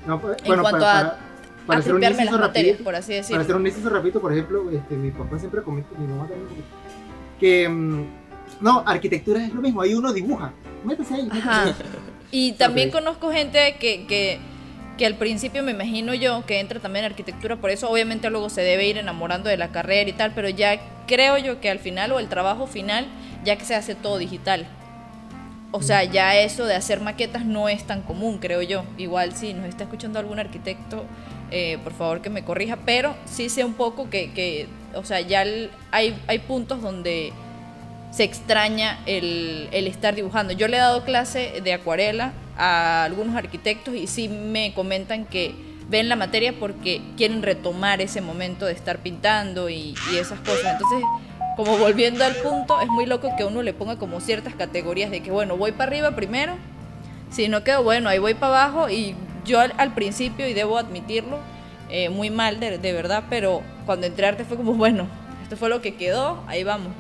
No, 0.07 0.21
pues, 0.21 0.37
en 0.45 0.47
cuanto 0.47 0.71
para, 0.71 0.81
para, 0.81 1.19
para 1.67 1.79
a 1.79 1.81
hacer 1.81 1.95
un 1.95 2.01
las 2.01 2.13
materias, 2.13 2.41
rapidito, 2.41 2.85
por 2.85 2.95
así 2.95 3.09
Para 3.09 3.19
decirlo. 3.19 3.43
hacer 3.43 3.57
un 3.57 3.67
inciso 3.67 3.91
rapidito, 3.91 4.21
por 4.21 4.33
ejemplo, 4.33 4.71
este, 4.71 4.95
mi 4.95 5.11
papá 5.11 5.39
siempre 5.39 5.63
comenta, 5.63 5.99
mi 5.99 6.07
mamá 6.07 6.29
también 6.29 6.49
que 7.41 7.69
mm, 7.69 8.05
no, 8.61 8.83
arquitectura 8.87 9.45
es 9.45 9.53
lo 9.53 9.61
mismo, 9.61 9.81
ahí 9.83 9.95
uno 9.95 10.13
dibuja. 10.13 10.53
Métese 10.85 11.15
ahí. 11.15 11.25
métese 11.25 11.49
ahí. 11.49 11.75
Y 12.35 12.53
también 12.53 12.91
conozco 12.91 13.31
gente 13.31 13.77
que, 13.79 14.07
que, 14.07 14.39
que 14.99 15.07
al 15.07 15.15
principio 15.15 15.63
me 15.63 15.71
imagino 15.71 16.15
yo 16.15 16.45
que 16.47 16.59
entra 16.59 16.81
también 16.81 17.05
en 17.05 17.13
arquitectura, 17.13 17.57
por 17.57 17.71
eso 17.71 17.89
obviamente 17.89 18.29
luego 18.29 18.51
se 18.51 18.63
debe 18.63 18.87
ir 18.89 18.99
enamorando 18.99 19.49
de 19.49 19.57
la 19.57 19.69
carrera 19.69 20.11
y 20.11 20.13
tal, 20.15 20.33
pero 20.35 20.49
ya 20.49 20.81
creo 21.07 21.39
yo 21.39 21.61
que 21.61 21.71
al 21.71 21.79
final 21.79 22.11
o 22.11 22.19
el 22.19 22.29
trabajo 22.29 22.67
final, 22.67 23.07
ya 23.45 23.55
que 23.57 23.65
se 23.65 23.77
hace 23.77 23.95
todo 23.95 24.19
digital. 24.19 24.67
O 25.71 25.81
sea, 25.83 26.03
ya 26.05 26.37
eso 26.37 26.67
de 26.67 26.75
hacer 26.75 27.01
maquetas 27.01 27.45
no 27.45 27.69
es 27.69 27.85
tan 27.85 28.03
común, 28.03 28.39
creo 28.39 28.63
yo. 28.63 28.85
Igual 28.99 29.35
si 29.37 29.55
nos 29.55 29.67
está 29.67 29.85
escuchando 29.85 30.19
algún 30.21 30.39
arquitecto, 30.39 31.05
eh, 31.53 31.79
por 31.85 31.93
favor 31.93 32.21
que 32.21 32.31
me 32.31 32.45
corrija, 32.45 32.79
pero 32.85 33.15
sí 33.27 33.49
sé 33.49 33.65
un 33.65 33.75
poco 33.75 34.09
que, 34.11 34.33
que 34.33 34.67
o 34.95 35.05
sea, 35.05 35.21
ya 35.21 35.43
el- 35.43 35.71
hay, 35.91 36.17
hay 36.29 36.39
puntos 36.41 36.81
donde 36.83 37.33
se 38.15 38.23
extraña 38.23 39.01
el, 39.07 39.69
estar 39.73 40.15
dibujando. 40.15 40.53
Yo 40.53 40.69
le 40.69 40.77
he 40.77 40.81
dado 40.81 41.05
clase 41.05 41.61
de 41.65 41.73
acuarela 41.73 42.33
a 42.57 43.03
algunos 43.03 43.35
arquitectos 43.35 43.97
y 43.97 44.07
sí 44.07 44.29
me 44.29 44.73
comentan 44.73 45.25
que 45.25 45.53
ven 45.89 46.09
la 46.09 46.15
materia 46.15 46.55
porque 46.59 47.03
quieren 47.17 47.43
retomar 47.43 48.01
ese 48.01 48.21
momento 48.21 48.67
de 48.67 48.73
estar 48.73 48.99
pintando 48.99 49.69
y, 49.69 49.95
esas 50.17 50.39
cosas. 50.41 50.75
Entonces, 50.75 51.03
como 51.57 51.77
volviendo 51.77 52.25
al 52.25 52.37
punto, 52.37 52.81
es 52.81 52.89
muy 52.89 53.05
loco 53.05 53.31
que 53.37 53.45
uno 53.45 53.63
le 53.63 53.73
ponga 53.73 53.99
como 53.99 54.21
ciertas 54.21 54.55
categorías 54.55 55.11
de 55.11 55.21
que, 55.21 55.33
bueno, 55.33 55.57
voy 55.57 55.73
para 55.73 55.91
arriba 55.91 56.13
primero, 56.13 56.57
si 57.31 57.49
no 57.49 57.65
quedo 57.65 57.83
bueno, 57.83 58.09
ahí 58.09 58.21
voy 58.21 58.35
para 58.35 58.65
abajo 58.65 58.91
y 58.91 59.17
yo 59.45 59.59
al, 59.59 59.95
principio, 59.95 60.49
y 60.49 60.55
debo 60.55 60.79
admitirlo, 60.79 61.39
eh, 61.91 62.11
muy 62.11 62.31
mal 62.31 62.61
de, 62.61 62.93
verdad, 62.93 63.25
pero 63.29 63.63
cuando 63.87 64.07
entré 64.07 64.27
arte 64.27 64.45
fue 64.45 64.57
como, 64.57 64.75
bueno, 64.75 65.09
esto 65.43 65.57
fue 65.57 65.69
lo 65.69 65.83
que 65.83 65.97
quedó, 65.97 66.45
ahí 66.47 66.63
vamos. 66.63 66.93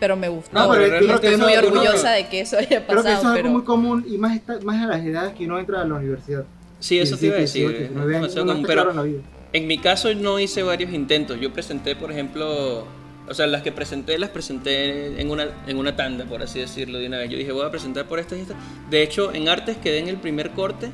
Pero 0.00 0.16
me 0.16 0.28
gustó. 0.28 0.50
No, 0.58 0.68
pero 0.70 0.84
creo 0.86 0.90
realmente 0.98 1.20
que 1.20 1.34
Estoy 1.34 1.40
muy 1.46 1.52
que- 1.52 1.66
orgullosa 1.66 2.10
de 2.12 2.28
que 2.28 2.40
eso 2.40 2.56
haya 2.58 2.68
Creo 2.68 2.86
que 2.86 2.92
eso 2.92 3.02
pasado, 3.02 3.18
es 3.18 3.24
algo 3.24 3.34
pero 3.36 3.48
muy 3.50 3.62
común 3.62 4.04
y 4.08 4.18
más, 4.18 4.34
esta- 4.34 4.58
más 4.64 4.82
a 4.82 4.86
las 4.86 5.04
edades 5.04 5.34
que 5.34 5.44
uno 5.44 5.58
entra 5.58 5.82
a 5.82 5.84
la 5.84 5.94
universidad. 5.94 6.44
sí, 6.80 6.98
eso 6.98 7.16
te 7.16 7.26
iba 7.26 7.36
a 7.36 7.40
decir. 7.40 7.68
18, 7.68 7.74
es 7.84 7.88
19 7.90 8.16
años, 8.16 8.22
demasiado 8.34 8.42
uno 8.44 8.52
común, 8.54 8.64
está 8.64 8.72
pero 8.72 8.82
claro 8.82 8.90
en 8.90 8.96
la 8.96 9.02
vida. 9.02 9.22
En 9.52 9.66
mi 9.66 9.78
caso 9.78 10.14
no 10.14 10.40
hice 10.40 10.62
varios 10.62 10.92
intentos. 10.92 11.38
Yo 11.40 11.52
presenté, 11.52 11.94
por 11.96 12.10
ejemplo, 12.10 12.86
o 13.28 13.34
sea, 13.34 13.46
las 13.46 13.62
que 13.62 13.72
presenté 13.72 14.18
las 14.18 14.30
presenté 14.30 15.20
en 15.20 15.30
una, 15.30 15.48
en 15.66 15.76
una 15.76 15.94
tanda, 15.96 16.24
por 16.24 16.42
así 16.42 16.60
decirlo, 16.60 16.98
de 16.98 17.06
una 17.08 17.18
vez. 17.18 17.28
Yo 17.30 17.36
dije, 17.36 17.52
voy 17.52 17.66
a 17.66 17.70
presentar 17.70 18.06
por 18.06 18.18
estas 18.18 18.38
y 18.38 18.42
estas. 18.42 18.56
De 18.88 19.02
hecho, 19.02 19.32
en 19.34 19.48
artes 19.48 19.76
quedé 19.76 19.98
en 19.98 20.08
el 20.08 20.16
primer 20.16 20.50
corte. 20.52 20.90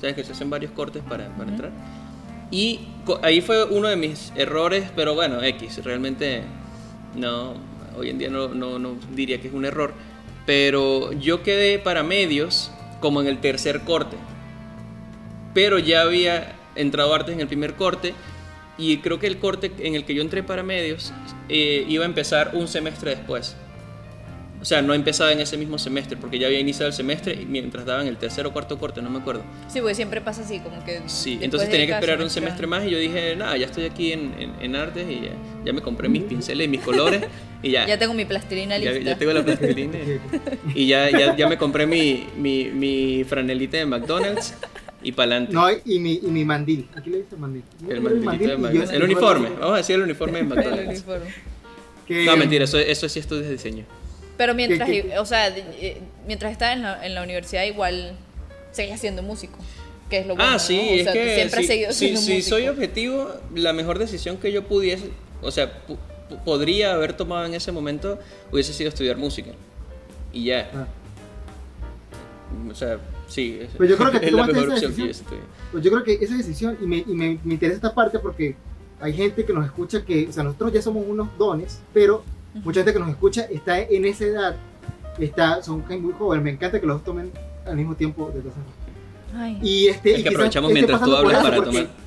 Sabes 0.00 0.14
que 0.16 0.24
se 0.24 0.32
hacen 0.32 0.50
varios 0.50 0.72
cortes 0.72 1.02
para, 1.08 1.28
para 1.36 1.50
entrar. 1.50 1.70
Y 2.50 2.80
ahí 3.22 3.40
fue 3.40 3.64
uno 3.64 3.88
de 3.88 3.96
mis 3.96 4.32
errores, 4.36 4.90
pero 4.94 5.14
bueno, 5.14 5.42
X, 5.42 5.82
realmente 5.84 6.42
no. 7.16 7.54
Hoy 7.96 8.10
en 8.10 8.18
día 8.18 8.30
no, 8.30 8.96
diría 9.14 9.40
que 9.40 9.48
es 9.48 9.54
un 9.54 9.64
error, 9.64 9.92
pero 10.46 11.12
yo 11.12 11.42
quedé 11.42 11.78
para 11.78 12.02
medios 12.02 12.70
como 13.00 13.20
en 13.20 13.26
el 13.26 13.40
tercer 13.40 13.80
corte, 13.80 14.16
pero 15.54 15.78
ya 15.78 16.02
había 16.02 16.56
entrado 16.74 17.14
artes 17.14 17.34
en 17.34 17.40
el 17.40 17.48
primer 17.48 17.74
corte 17.74 18.14
y 18.78 18.98
creo 18.98 19.18
que 19.18 19.26
el 19.26 19.38
corte 19.38 19.72
en 19.78 19.94
el 19.94 20.04
que 20.04 20.14
yo 20.14 20.22
entré 20.22 20.42
para 20.42 20.62
medios 20.62 21.12
eh, 21.48 21.84
iba 21.88 22.04
a 22.04 22.06
empezar 22.06 22.52
un 22.54 22.68
semestre 22.68 23.14
después. 23.16 23.56
O 24.62 24.64
sea, 24.64 24.80
no 24.80 24.94
empezaba 24.94 25.32
en 25.32 25.40
ese 25.40 25.56
mismo 25.56 25.76
semestre, 25.76 26.16
porque 26.16 26.38
ya 26.38 26.46
había 26.46 26.60
iniciado 26.60 26.86
el 26.86 26.92
semestre 26.92 27.34
y 27.34 27.44
mientras 27.46 27.84
daban 27.84 28.06
el 28.06 28.16
tercer 28.16 28.46
o 28.46 28.52
cuarto 28.52 28.78
corte, 28.78 29.02
no 29.02 29.10
me 29.10 29.18
acuerdo. 29.18 29.42
Sí, 29.66 29.80
porque 29.80 29.96
siempre 29.96 30.20
pasa 30.20 30.42
así, 30.42 30.60
como 30.60 30.84
que. 30.84 31.00
Sí, 31.06 31.40
entonces 31.42 31.68
tenía 31.68 31.86
que 31.86 31.92
esperar 31.94 32.22
un 32.22 32.30
semestre 32.30 32.68
más 32.68 32.86
y 32.86 32.90
yo 32.90 32.98
dije, 32.98 33.34
nada, 33.34 33.56
ya 33.56 33.66
estoy 33.66 33.86
aquí 33.86 34.12
en, 34.12 34.32
en- 34.38 34.54
en 34.60 34.76
artes 34.76 35.04
y 35.10 35.22
ya, 35.22 35.32
ya 35.64 35.72
me 35.72 35.82
compré 35.82 36.08
mis 36.08 36.22
pinceles 36.22 36.66
y 36.66 36.68
mis 36.70 36.80
colores 36.80 37.24
y 37.60 37.72
ya. 37.72 37.86
Ya 37.88 37.98
tengo 37.98 38.14
mi 38.14 38.24
plastilina 38.24 38.78
ya, 38.78 38.92
lista. 38.92 39.10
ya 39.10 39.18
tengo 39.18 39.32
la 39.32 39.44
plastilina 39.44 39.98
y 40.76 40.86
ya, 40.86 41.10
ya, 41.10 41.36
ya 41.36 41.48
me 41.48 41.58
compré 41.58 41.84
mi, 41.86 42.28
mi, 42.38 42.66
mi 42.70 43.24
franelita 43.24 43.78
de 43.78 43.86
McDonald's 43.86 44.54
y 45.02 45.10
para 45.10 45.32
adelante. 45.32 45.52
No, 45.54 45.66
y 45.84 45.98
mi, 45.98 46.20
y 46.22 46.28
mi 46.28 46.44
mandil. 46.44 46.86
Aquí 46.94 47.10
le 47.10 47.18
dice 47.22 47.34
mandil. 47.36 47.64
el, 47.88 47.96
Yo 47.96 48.00
mandilito 48.00 48.50
de 48.52 48.56
McDonald's. 48.58 48.92
el 48.92 48.98
me 49.00 49.04
uniforme, 49.06 49.48
vamos 49.58 49.74
a 49.74 49.76
decir 49.78 49.96
el 49.96 50.02
uniforme 50.02 50.34
de 50.34 50.38
El 50.44 50.48
McDonald's. 50.48 50.88
uniforme. 50.88 51.24
que- 52.06 52.24
No, 52.24 52.36
mentira, 52.36 52.62
eso, 52.62 52.78
eso 52.78 53.08
sí 53.08 53.18
estudios 53.18 53.46
de 53.46 53.52
diseño. 53.54 53.84
Pero 54.42 54.54
mientras, 54.56 54.88
¿Qué- 54.90 55.02
qué? 55.02 55.18
o 55.20 55.24
sea, 55.24 55.48
eh, 55.56 55.98
mientras 56.26 56.50
estaba 56.50 56.72
en 56.72 56.82
la, 56.82 57.06
en 57.06 57.14
la 57.14 57.22
universidad, 57.22 57.62
igual 57.62 58.16
seguía 58.72 58.96
siendo 58.96 59.22
músico. 59.22 59.56
Que 60.10 60.18
es 60.18 60.26
lo 60.26 60.34
bueno. 60.34 60.50
Ah, 60.54 60.58
sí, 60.58 60.76
¿no? 60.76 60.82
O 60.82 60.94
es 60.96 61.04
sea, 61.04 61.12
que 61.12 61.34
siempre 61.36 61.62
si, 61.64 61.84
has 61.84 61.94
si- 61.94 61.98
siendo 62.06 62.20
si 62.20 62.32
músico. 62.34 62.48
soy 62.56 62.66
objetivo, 62.66 63.28
la 63.54 63.72
mejor 63.72 64.00
decisión 64.00 64.36
que 64.38 64.50
yo 64.50 64.64
pudiese, 64.66 65.10
o 65.42 65.52
sea, 65.52 65.72
podría 66.44 66.94
haber 66.94 67.12
tomado 67.12 67.46
en 67.46 67.54
ese 67.54 67.70
momento 67.70 68.18
hubiese 68.50 68.72
sido 68.72 68.88
estudiar 68.88 69.16
música. 69.16 69.52
Y 70.32 70.46
ya, 70.46 70.68
Ah, 70.74 70.86
o 72.68 72.74
sea, 72.74 72.98
sí, 73.28 73.58
es, 73.60 73.70
Pues 73.76 73.88
yo 73.90 73.96
creo 73.96 74.10
que 74.10 74.16
es 74.26 74.32
la 74.32 74.46
mejor 74.46 74.64
esa 74.64 74.86
opción 74.88 74.94
que 74.94 75.14
yo. 75.14 75.20
Pues 75.70 75.84
yo 75.84 75.90
creo 75.92 76.02
que 76.02 76.14
esa 76.24 76.36
decisión, 76.36 76.76
y 76.82 76.84
me, 76.86 76.96
y 76.98 77.14
me, 77.14 77.38
me 77.44 77.54
interesa 77.54 77.76
esta 77.76 77.94
parte 77.94 78.18
porque 78.18 78.56
hay 79.00 79.12
gente 79.12 79.44
que 79.44 79.52
nos 79.52 79.64
escucha 79.64 80.04
que, 80.04 80.26
o 80.28 80.32
sea, 80.32 80.42
nosotros 80.42 80.72
ya 80.72 80.82
somos 80.82 81.04
unos 81.06 81.28
dones, 81.38 81.80
pero 81.94 82.24
mucha 82.54 82.80
gente 82.80 82.92
que 82.92 82.98
nos 82.98 83.08
escucha 83.10 83.42
está 83.42 83.78
en 83.80 84.04
esa 84.04 84.24
edad, 84.24 84.56
está, 85.18 85.62
son 85.62 85.84
muy 86.00 86.12
jóvenes, 86.12 86.44
me 86.44 86.50
encanta 86.50 86.80
que 86.80 86.86
los 86.86 86.96
dos 86.96 87.04
tomen 87.04 87.30
al 87.66 87.76
mismo 87.76 87.94
tiempo 87.94 88.30
de. 88.34 88.42
Ay. 89.36 89.58
Y 89.62 89.86
este, 89.88 90.12
Es 90.14 90.20
y 90.20 90.22
que 90.22 90.28
quizás 90.30 90.34
aprovechamos 90.34 90.70
esté 90.70 90.74
mientras 90.80 91.00
tú 91.00 91.06
pasando 91.10 91.22
por 91.22 91.34
hablas 91.34 91.40
eso, 91.40 91.50
para 91.50 91.56
porque- 91.64 91.84
tomar. 91.88 92.02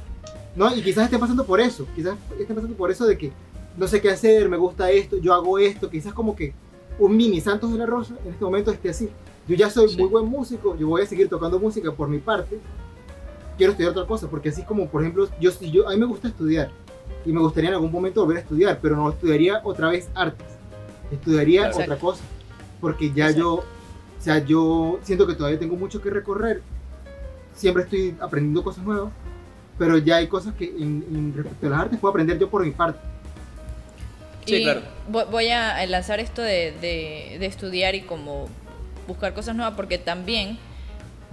No, 0.55 0.75
y 0.77 0.81
quizás 0.81 1.05
estén 1.05 1.19
pasando 1.19 1.45
por 1.45 1.59
eso, 1.59 1.85
quizás 1.95 2.15
estén 2.39 2.55
pasando 2.55 2.75
por 2.77 2.89
eso 2.91 3.05
de 3.05 3.17
que 3.17 3.31
no 3.75 3.87
sé 3.87 3.99
qué 3.99 4.09
hacer, 4.09 4.47
me 4.47 4.55
gusta 4.57 4.89
esto, 4.89 5.17
yo 5.17 5.33
hago 5.33 5.59
esto, 5.59 5.89
quizás 5.89 6.13
como 6.13 6.33
que 6.35 6.53
un 6.97 7.17
mini 7.17 7.41
Santos 7.41 7.73
de 7.73 7.77
la 7.77 7.85
Rosa 7.85 8.13
en 8.23 8.31
este 8.31 8.45
momento 8.45 8.71
esté 8.71 8.89
así. 8.89 9.09
Yo 9.47 9.55
ya 9.55 9.69
soy 9.69 9.89
Sí. 9.89 9.97
muy 9.97 10.07
buen 10.07 10.25
músico, 10.27 10.77
yo 10.77 10.87
voy 10.87 11.01
a 11.01 11.05
seguir 11.05 11.27
tocando 11.27 11.59
música 11.59 11.91
por 11.91 12.07
mi 12.07 12.19
parte, 12.19 12.57
quiero 13.57 13.71
estudiar 13.71 13.91
otra 13.91 14.05
cosa, 14.05 14.29
porque 14.29 14.47
así 14.49 14.63
como, 14.63 14.87
por 14.87 15.01
ejemplo, 15.01 15.27
yo, 15.41 15.51
si 15.51 15.69
yo, 15.71 15.87
a 15.89 15.91
mí 15.91 15.97
me 15.99 16.05
gusta 16.05 16.29
estudiar 16.29 16.71
y 17.25 17.31
me 17.31 17.39
gustaría 17.39 17.69
en 17.69 17.75
algún 17.75 17.91
momento 17.91 18.21
volver 18.21 18.37
a 18.37 18.41
estudiar, 18.41 18.79
pero 18.81 18.95
no 18.95 19.09
estudiaría 19.09 19.61
otra 19.63 19.89
vez 19.89 20.09
artes, 20.15 20.45
estudiaría 21.11 21.69
Claro. 21.69 21.77
otra 21.83 21.95
cosa, 21.97 22.23
porque 22.81 23.11
ya 23.13 23.25
Exacto. 23.29 23.39
yo, 23.39 23.53
o 23.55 24.21
sea, 24.21 24.39
yo 24.39 24.99
siento 25.03 25.25
que 25.27 25.33
todavía 25.35 25.59
tengo 25.59 25.75
mucho 25.75 26.01
que 26.01 26.09
recorrer, 26.09 26.61
siempre 27.55 27.83
estoy 27.83 28.15
aprendiendo 28.19 28.63
cosas 28.63 28.83
nuevas, 28.83 29.11
pero 29.77 29.97
ya 29.97 30.17
hay 30.17 30.27
cosas 30.27 30.53
que 30.55 30.65
en, 30.65 31.03
en 31.11 31.33
respecto 31.35 31.67
a 31.67 31.69
las 31.69 31.79
artes 31.81 31.99
puedo 31.99 32.11
aprender 32.11 32.37
yo 32.39 32.49
por 32.49 32.63
mi 32.63 32.71
parte. 32.71 32.99
Sí, 34.45 34.55
Y 34.57 34.63
claro. 34.63 34.81
vo- 35.11 35.29
Voy 35.31 35.49
a 35.49 35.83
lanzar 35.87 36.19
esto 36.19 36.41
de, 36.41 36.71
de- 36.79 37.37
de 37.39 37.45
estudiar 37.45 37.95
y 37.95 38.01
como 38.01 38.47
buscar 39.07 39.33
cosas 39.33 39.55
nuevas 39.55 39.73
porque 39.75 39.97
también 39.97 40.57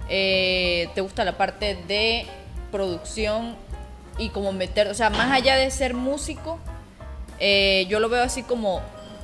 eh, 0.09 0.89
te 0.95 1.01
gusta 1.01 1.23
la 1.23 1.37
parte 1.37 1.77
de 1.87 2.25
producción 2.71 3.55
y 4.17 4.29
como 4.29 4.51
meter, 4.51 4.87
o 4.87 4.93
sea, 4.93 5.09
más 5.09 5.31
allá 5.31 5.55
de 5.55 5.69
ser 5.71 5.93
músico, 5.93 6.59
eh, 7.39 7.85
yo 7.89 7.99
lo 7.99 8.09
veo 8.09 8.23
así 8.23 8.43
como 8.43 8.81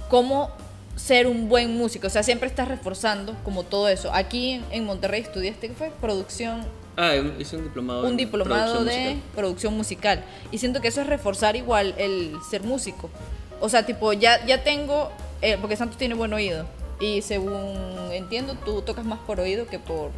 cómo 0.09 0.49
ser 0.95 1.27
un 1.27 1.47
buen 1.47 1.77
músico, 1.77 2.07
o 2.07 2.09
sea, 2.09 2.23
siempre 2.23 2.49
estás 2.49 2.67
reforzando 2.67 3.35
como 3.43 3.63
todo 3.63 3.87
eso. 3.87 4.13
Aquí 4.13 4.51
en, 4.53 4.65
en 4.71 4.85
Monterrey 4.85 5.21
estudiaste, 5.21 5.69
¿qué 5.69 5.73
fue? 5.73 5.91
Producción 6.01 6.65
Ah, 7.01 7.15
hice 7.15 7.55
un 7.55 7.63
diplomado. 7.63 8.05
un 8.05 8.17
diplomado 8.17 8.73
producción 8.73 8.85
de 8.85 9.09
musical. 9.13 9.31
producción 9.33 9.77
musical. 9.77 10.23
Y 10.51 10.57
siento 10.57 10.81
que 10.81 10.89
eso 10.89 10.99
es 10.99 11.07
reforzar 11.07 11.55
igual 11.55 11.95
el 11.97 12.35
ser 12.49 12.63
músico. 12.63 13.09
O 13.61 13.69
sea, 13.69 13.85
tipo, 13.85 14.11
ya, 14.11 14.45
ya 14.45 14.65
tengo, 14.65 15.09
eh, 15.41 15.57
porque 15.61 15.77
Santos 15.77 15.97
tiene 15.97 16.15
buen 16.15 16.33
oído. 16.33 16.65
Y 16.99 17.21
según 17.21 17.77
entiendo, 18.11 18.55
tú 18.65 18.81
tocas 18.81 19.05
más 19.05 19.19
por 19.19 19.39
oído 19.39 19.65
que 19.65 19.79
por... 19.79 20.11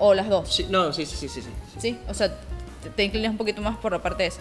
O 0.00 0.12
las 0.12 0.28
dos. 0.28 0.52
Sí, 0.52 0.66
no, 0.68 0.92
sí, 0.92 1.06
sí, 1.06 1.14
sí, 1.14 1.28
sí. 1.28 1.42
sí. 1.42 1.50
Sí, 1.78 1.98
o 2.08 2.14
sea, 2.14 2.34
te, 2.96 3.04
inclinas 3.04 3.30
un 3.30 3.36
poquito 3.36 3.60
más 3.62 3.76
por 3.78 3.92
la 3.92 4.00
parte 4.00 4.22
de 4.24 4.28
esa. 4.28 4.40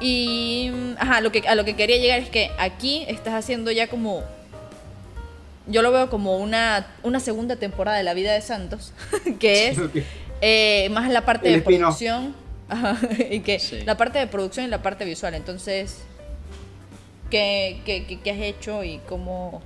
Y 0.00 0.70
ajá, 0.98 1.20
lo 1.20 1.30
que, 1.32 1.46
a 1.46 1.54
lo 1.54 1.64
que 1.64 1.76
quería 1.76 1.96
llegar 1.98 2.18
es 2.18 2.28
que 2.28 2.50
aquí 2.58 3.04
estás 3.08 3.34
haciendo 3.34 3.70
ya 3.70 3.86
como. 3.88 4.22
Yo 5.66 5.80
lo 5.82 5.92
veo 5.92 6.10
como 6.10 6.36
una, 6.36 6.86
una 7.02 7.20
segunda 7.20 7.56
temporada 7.56 7.96
de 7.96 8.02
la 8.04 8.12
vida 8.12 8.32
de 8.34 8.40
Santos, 8.42 8.92
que 9.38 9.68
es 9.68 9.78
Ok. 9.78 9.96
eh, 10.42 10.88
más 10.90 11.10
la 11.10 11.24
parte 11.24 11.46
El 11.48 11.54
de 11.54 11.58
spin-off. 11.60 11.96
producción. 11.96 12.34
ajá, 12.68 12.98
y 13.30 13.40
que 13.40 13.58
Sí. 13.58 13.80
la 13.86 13.96
parte 13.96 14.18
de 14.18 14.26
producción 14.26 14.66
y 14.66 14.68
la 14.68 14.82
parte 14.82 15.04
visual. 15.06 15.32
Entonces, 15.34 16.02
¿qué, 17.30 17.80
qué, 17.86 18.04
qué- 18.04 18.20
qué 18.20 18.30
has 18.30 18.38
hecho 18.40 18.84
y 18.84 18.98
cómo, 19.08 19.62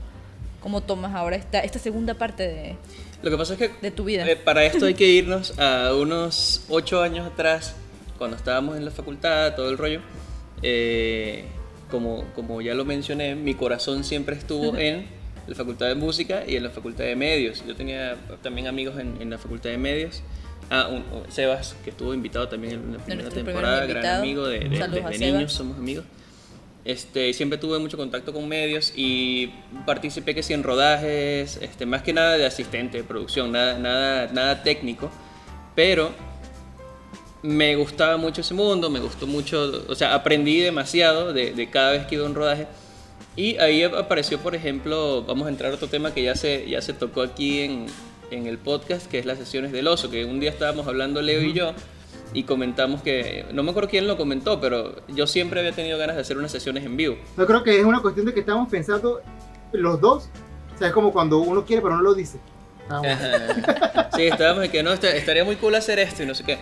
cómo 0.60 0.82
tomas 0.82 1.14
ahora 1.16 1.34
esta, 1.36 1.60
esta 1.60 1.78
segunda 1.80 2.14
parte 2.14 2.46
de, 2.46 2.76
Lo 3.22 3.30
que 3.30 3.37
pasa 3.37 3.54
es 3.54 3.58
que 3.58 3.70
de 3.82 3.90
tu 3.90 4.04
vida? 4.04 4.28
Eh, 4.30 4.37
para 4.37 4.64
esto 4.64 4.87
hay 4.87 4.94
que 4.94 5.08
irnos 5.08 5.58
a 5.58 5.92
unos 5.94 6.64
ocho 6.68 7.02
años 7.02 7.26
atrás, 7.26 7.75
cuando 8.16 8.37
estábamos 8.37 8.76
en 8.76 8.84
la 8.84 8.90
facultad, 8.90 9.54
todo 9.56 9.70
el 9.70 9.78
rollo. 9.78 10.00
Eh, 10.62 11.44
como, 11.90 12.25
como 12.34 12.60
ya 12.60 12.75
lo 12.75 12.84
mencioné, 12.84 13.34
mi 13.34 13.54
corazón 13.54 14.04
siempre 14.04 14.37
estuvo 14.37 14.76
en 14.76 15.06
la 15.46 15.54
facultad 15.54 15.87
de 15.87 15.94
música 15.94 16.44
y 16.46 16.56
en 16.56 16.62
la 16.64 16.70
facultad 16.70 17.04
de 17.04 17.16
medios. 17.16 17.64
Yo 17.66 17.75
tenía 17.75 18.16
también 18.42 18.66
amigos 18.66 18.98
en, 18.98 19.20
en 19.20 19.30
la 19.30 19.38
facultad 19.38 19.70
de 19.70 19.78
medios. 19.78 20.22
Ah, 20.70 20.88
un- 20.88 21.04
Sebas, 21.32 21.75
que 21.82 21.90
estuvo 21.90 22.12
invitado 22.12 22.46
también 22.48 22.75
en 22.75 22.92
la 22.92 22.98
primera 22.98 23.22
nuestro 23.22 23.44
temporada, 23.44 23.87
gran 23.87 24.02
amigo 24.20 24.46
de, 24.46 24.58
de- 24.60 24.68
desde 24.68 25.08
niños, 25.32 25.52
somos 25.52 25.78
amigos. 25.78 26.04
Este, 26.88 27.35
siempre 27.35 27.59
tuve 27.59 27.78
mucho 27.78 27.99
contacto 27.99 28.33
con 28.33 28.49
medios 28.49 28.95
y 28.97 29.52
participé 29.85 30.35
que 30.35 30.42
sí 30.42 30.54
en 30.54 30.62
rodajes, 30.62 31.59
este, 31.61 31.85
más 31.85 32.02
que 32.02 32.14
nada 32.14 32.38
de 32.38 32.47
asistente 32.47 32.97
de 32.97 33.04
producción, 33.04 33.52
nada, 33.52 33.78
nada, 33.78 34.33
nada 34.33 34.62
técnico, 34.62 35.11
pero 35.75 36.11
me 37.42 37.76
gustaba 37.76 38.16
mucho 38.16 38.40
ese 38.40 38.54
mundo, 38.54 38.88
me 38.88 39.00
gustó 39.00 39.26
mucho, 39.26 39.85
o 39.87 39.95
sea, 39.95 40.14
aprendí 40.14 40.61
demasiado 40.61 41.35
de, 41.35 41.52
de 41.52 41.68
cada 41.68 41.90
vez 41.90 42.07
que 42.07 42.14
iba 42.14 42.25
a 42.25 42.26
un 42.26 42.35
rodaje. 42.35 42.66
Y 43.37 43.59
ahí 43.59 43.83
apareció, 43.83 44.38
por 44.38 44.54
ejemplo, 44.54 45.25
vamos 45.25 45.47
a 45.47 45.50
entrar 45.50 45.73
a 45.73 45.75
otro 45.75 45.88
tema 45.88 46.14
que 46.14 46.23
ya 46.23 46.37
se, 46.37 46.71
ya 46.71 46.80
se 46.80 46.95
tocó 46.95 47.21
aquí 47.21 47.61
en, 47.61 47.85
en 48.30 48.47
el 48.47 48.57
podcast, 48.57 49.11
que 49.11 49.18
es 49.18 49.26
las 49.26 49.37
sesiones 49.37 49.73
del 49.73 49.88
oso, 49.88 50.09
que 50.11 50.25
un 50.25 50.40
día 50.40 50.49
estábamos 50.49 50.87
hablando 50.87 51.21
Leo 51.21 51.42
y 51.42 51.52
yo 51.52 51.75
y 52.35 52.42
comentamos 52.44 53.02
que, 53.02 53.47
no 53.52 53.62
me 53.62 53.70
acuerdo 53.70 53.88
quién 53.88 54.06
lo 54.06 54.16
comentó, 54.16 54.61
pero 54.61 54.94
yo 55.08 55.26
siempre 55.26 55.61
había 55.61 55.73
tenido 55.73 55.99
ganas 55.99 56.16
de 56.16 56.23
hacer 56.23 56.37
unas 56.38 56.52
sesiones 56.52 56.85
en 56.85 56.97
vivo. 56.97 57.16
Yo 57.37 57.47
creo 57.47 57.62
que 57.62 57.78
es 57.78 57.85
una 57.85 58.00
cuestión 58.00 58.26
de 58.26 58.35
que 58.35 58.40
estamos 58.40 58.68
pensando 58.68 59.20
los 59.73 60.00
dos, 60.00 60.28
o 60.75 60.78
sea, 60.78 60.88
es 60.88 60.92
como 60.94 61.12
cuando 61.12 61.38
uno 61.38 61.64
quiere 61.64 61.82
pero 61.82 61.97
no 61.97 62.02
lo 62.02 62.14
dice. 62.14 62.38
Ah. 62.90 63.02
Ajá. 63.04 64.11
Sí, 64.16 64.23
estábamos 64.25 64.62
de 64.62 64.68
que 64.70 64.82
no, 64.82 64.92
esta- 64.92 65.14
estaría 65.14 65.44
muy 65.44 65.54
cool 65.56 65.75
hacer 65.76 65.99
esto 66.00 66.23
y 66.23 66.26
no 66.26 66.35
sé 66.35 66.42
qué. 66.44 66.58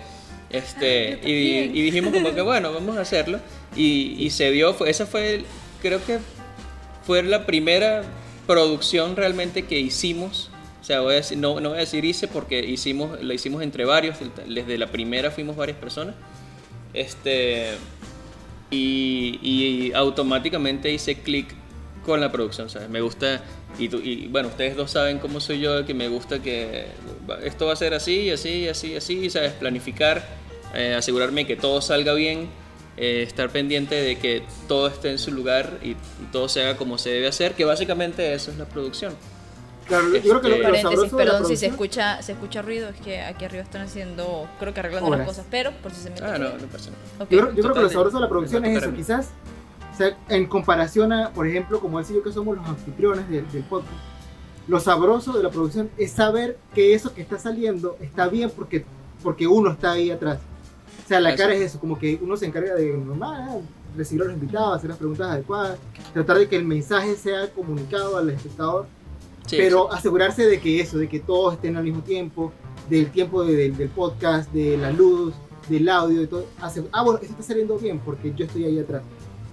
Este, 0.51 1.21
y, 1.25 1.31
y 1.79 1.83
dijimos 1.85 2.13
como 2.13 2.35
que 2.35 2.43
bueno, 2.43 2.73
vamos 2.73 2.97
a 2.99 3.01
hacerlo. 3.01 3.39
Y, 3.75 4.15
y 4.19 4.31
se 4.31 4.51
dio, 4.51 4.75
fue, 4.75 4.91
esa 4.91 5.07
fue, 5.07 5.37
el- 5.37 5.45
creo 5.81 6.05
que 6.05 6.19
fue 7.07 7.23
la 7.23 7.47
primera 7.47 8.03
producción 8.47 9.17
realmente 9.17 9.65
que 9.65 9.79
hicimos. 9.81 10.51
Sea, 10.87 11.01
voy 11.01 11.15
a 11.15 11.17
decir- 11.17 11.37
no, 11.39 11.59
no 11.59 11.71
voy 11.71 11.79
a 11.79 11.81
decir 11.81 12.05
hice 12.05 12.29
porque 12.29 12.61
hicimos, 12.61 13.21
la 13.21 13.35
hicimos 13.35 13.61
entre 13.63 13.85
varios, 13.85 14.19
desde 14.47 14.79
la 14.79 14.87
primera 14.87 15.33
fuimos 15.33 15.57
varias 15.57 15.79
personas. 15.79 16.15
Este, 16.95 17.73
y, 18.71 19.41
y 19.43 19.93
automáticamente 19.95 20.93
hice 20.93 21.17
clic 21.23 21.49
con 22.05 22.21
la 22.21 22.31
producción, 22.31 22.71
¿sabes? 22.71 22.89
Me 22.89 23.01
gusta, 23.01 23.43
y, 23.81 23.89
tú- 23.89 23.99
y 24.01 24.29
bueno, 24.29 24.47
ustedes 24.47 24.77
dos 24.77 24.93
saben 24.93 25.19
cómo 25.19 25.41
soy 25.41 25.59
yo, 25.59 25.85
que 25.85 25.93
me 25.93 26.07
gusta 26.07 26.41
que 26.41 26.87
esto 27.43 27.67
va 27.67 27.73
a 27.73 27.77
ser 27.77 27.93
así, 27.93 28.31
así, 28.31 28.69
así, 28.69 28.95
así, 28.95 29.29
¿sabes? 29.29 29.55
Planificar, 29.55 30.25
eh, 30.73 30.95
asegurarme 30.97 31.49
que 31.49 31.57
todo 31.57 31.83
salga 31.83 32.15
bien, 32.15 32.47
eh, 32.97 33.25
estar 33.27 33.51
pendiente 33.51 33.97
de 33.97 34.19
que 34.19 34.45
todo 34.69 34.87
esté 34.87 35.11
en 35.11 35.19
su 35.19 35.33
lugar 35.33 35.81
y, 35.83 35.91
y 35.91 35.97
todo 36.31 36.49
se 36.49 36.63
haga 36.63 36.77
como 36.77 36.97
se 36.97 37.11
debe 37.11 37.27
hacer, 37.27 37.55
que 37.55 37.65
básicamente 37.65 38.33
eso 38.35 38.53
es 38.53 38.57
la 38.57 38.67
producción. 38.67 39.13
Claro, 39.89 40.09
yo 40.15 40.21
creo 40.21 40.41
que 40.41 40.49
lo, 40.49 40.55
Este- 40.57 40.69
lo 40.83 40.91
sabroso 40.91 41.17
de 41.17 41.25
la 41.25 41.31
si 41.33 41.37
se 41.39 41.45
producción- 41.45 41.71
escucha, 41.73 42.23
se 42.23 42.33
escucha 42.33 42.63
ruido, 42.63 42.89
es 42.89 42.97
que 43.01 43.21
aquí 43.23 43.45
arriba 43.45 43.63
están 43.63 43.83
haciendo, 43.83 44.49
creo 44.59 44.75
que 44.75 44.81
arreglando 44.81 45.07
Obras. 45.09 45.21
las 45.21 45.29
cosas, 45.29 45.47
pero 45.51 45.71
por 45.83 45.93
si 45.93 46.01
se 46.03 46.11
mete 46.11 46.25
Ah, 46.25 46.39
no, 46.39 46.49
no 46.59 46.67
pasa 46.67 46.91
nada. 46.91 47.25
Ok. 47.25 47.31
Yo 47.31 47.53
yo 47.53 47.63
creo 47.63 47.75
que 47.75 47.81
lo 47.83 47.89
sabroso 47.91 48.17
de 48.17 48.23
la 48.23 48.29
producción 48.29 48.65
es 48.65 48.83
eso, 48.83 48.93
quizás 48.95 49.31
O 49.95 49.97
sea, 49.99 50.15
en 50.29 50.45
comparación 50.47 51.11
a, 51.13 51.31
por 51.31 51.47
ejemplo, 51.47 51.81
como 51.81 51.99
decía 51.99 52.17
yo 52.17 52.23
que 52.23 52.31
somos 52.31 52.55
los 52.57 52.67
anfitriones 52.67 53.31
del, 53.31 53.51
del 53.51 53.63
podcast, 53.65 53.95
lo 54.69 54.79
sabroso 54.79 55.33
de 55.33 55.43
la 55.43 55.49
producción 55.51 55.89
es 55.97 56.11
saber 56.13 56.59
que 56.75 56.93
eso 56.93 57.15
que 57.15 57.23
está 57.23 57.39
saliendo 57.39 57.97
está 58.01 58.29
bien 58.29 58.51
porque, 58.55 58.85
porque 59.23 59.47
uno 59.47 59.71
está 59.71 59.93
ahí 59.93 60.11
atrás. 60.11 60.39
O 61.03 61.09
sea, 61.09 61.19
la 61.21 61.31
Eso. 61.31 61.39
cara 61.39 61.55
es 61.55 61.61
eso, 61.63 61.81
como 61.81 61.99
que 61.99 62.19
uno 62.21 62.37
se 62.37 62.45
encarga 62.45 62.75
de 62.75 62.93
normal, 62.95 63.63
recibir 63.97 64.23
a 64.23 64.27
los 64.27 64.35
invitados, 64.35 64.77
hacer 64.77 64.91
las 64.91 64.99
preguntas 64.99 65.29
adecuadas, 65.31 65.79
tratar 66.13 66.37
de 66.39 66.49
que 66.49 66.57
el 66.57 66.65
mensaje 66.67 67.15
sea 67.17 67.49
comunicado 67.55 68.19
al 68.19 68.29
espectador, 68.29 68.87
Sí, 69.47 69.57
pero 69.59 69.93
asegurarse 69.93 70.47
de 70.47 70.61
que 70.61 70.81
eso, 70.81 70.99
de 70.99 71.09
que 71.09 71.21
todos 71.21 71.55
estén 71.55 71.77
al 71.77 71.85
mismo 71.85 72.03
tiempo, 72.03 72.53
del 72.91 73.11
tiempo 73.11 73.45
de- 73.45 73.55
del, 73.57 73.77
del 73.77 73.89
podcast, 73.89 74.53
de 74.53 74.77
la 74.77 74.91
luz, 74.91 75.35
del 75.69 75.89
audio, 75.89 76.21
de 76.21 76.27
todo. 76.27 76.47
Ah, 76.61 77.03
bueno, 77.03 77.19
esto 77.21 77.33
está 77.33 77.43
saliendo 77.43 77.79
bien 77.79 77.99
porque 77.99 78.33
yo 78.37 78.45
estoy 78.45 78.65
ahí 78.65 78.79
atrás. 78.79 79.03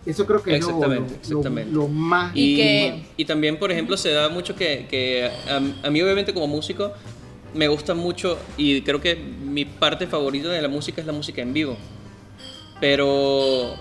Eso 0.05 0.25
creo 0.25 0.43
que 0.43 0.55
es 0.57 0.62
lo- 0.62 0.67
Exactamente, 0.67 1.09
lo, 1.13 1.15
exactamente. 1.19 1.71
lo- 1.71 1.81
lo 1.83 1.88
más... 1.88 2.35
Y 2.35 2.53
Y, 2.53 2.55
que- 2.57 3.03
y 3.17 3.25
también, 3.25 3.57
por 3.57 3.71
ejemplo, 3.71 3.95
se 3.97 4.09
da 4.12 4.29
mucho 4.29 4.55
que, 4.55 4.85
que 4.89 5.29
a, 5.50 5.88
a 5.88 5.89
mí 5.89 6.01
obviamente 6.01 6.33
como 6.33 6.45
músico 6.47 6.91
me 7.55 7.67
gusta 7.67 7.93
mucho 7.93 8.38
y 8.57 8.81
creo 8.81 9.00
que 9.00 9.15
mi 9.15 9.63
parte 9.65 10.07
favorita 10.07 10.50
de 10.50 10.62
la 10.62 10.67
música 10.67 11.00
es 11.01 11.07
la 11.07 11.13
música 11.13 11.41
en 11.41 11.53
vivo. 11.53 11.77
Pero 12.81 13.75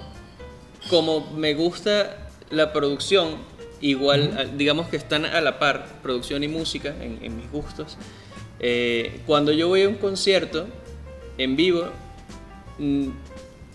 como 0.88 1.31
me 1.37 1.54
gusta 1.54 2.28
la 2.50 2.73
producción, 2.73 3.37
igual 3.83 4.53
digamos 4.57 4.89
que 4.89 4.97
están 4.97 5.27
a 5.27 5.41
la 5.43 5.59
par, 5.59 5.87
producción 6.03 6.43
y 6.43 6.49
música 6.49 6.95
en, 7.01 7.19
en 7.23 7.37
mis 7.37 7.51
gustos. 7.51 7.99
eh, 8.61 9.21
cuando 9.27 9.53
yo 9.53 9.69
voy 9.69 9.83
a 9.83 9.89
un 9.89 9.97
concierto 9.97 10.67
en 11.37 11.57
vivo, 11.57 11.85
mm, 12.79 13.09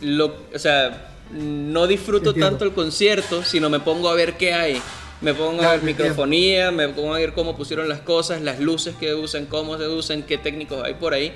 lo, 0.01 0.35
o 0.55 0.59
sea, 0.59 1.13
no 1.31 1.87
disfruto 1.87 2.29
Entiendo. 2.29 2.49
tanto 2.51 2.65
el 2.65 2.71
concierto, 2.73 3.43
sino 3.43 3.69
me 3.69 3.79
pongo 3.79 4.09
a 4.09 4.15
ver 4.15 4.37
qué 4.37 4.53
hay. 4.53 4.81
Me 5.19 5.33
pongo 5.33 5.57
Claro, 5.57 5.69
a 5.69 5.71
ver 5.73 5.83
microfonía, 5.83 6.71
me 6.71 6.87
pongo 6.89 7.15
a 7.15 7.17
ver 7.17 7.33
cómo 7.33 7.57
pusieron 7.57 7.89
las 7.89 7.99
cosas, 8.01 8.41
las 8.41 8.59
luces 8.59 8.95
que 8.99 9.13
usan, 9.15 9.47
cómo 9.47 9.77
se 9.77 9.87
usan, 9.87 10.23
qué 10.23 10.37
técnicos 10.37 10.83
hay 10.85 10.93
por 10.93 11.13
ahí. 11.13 11.33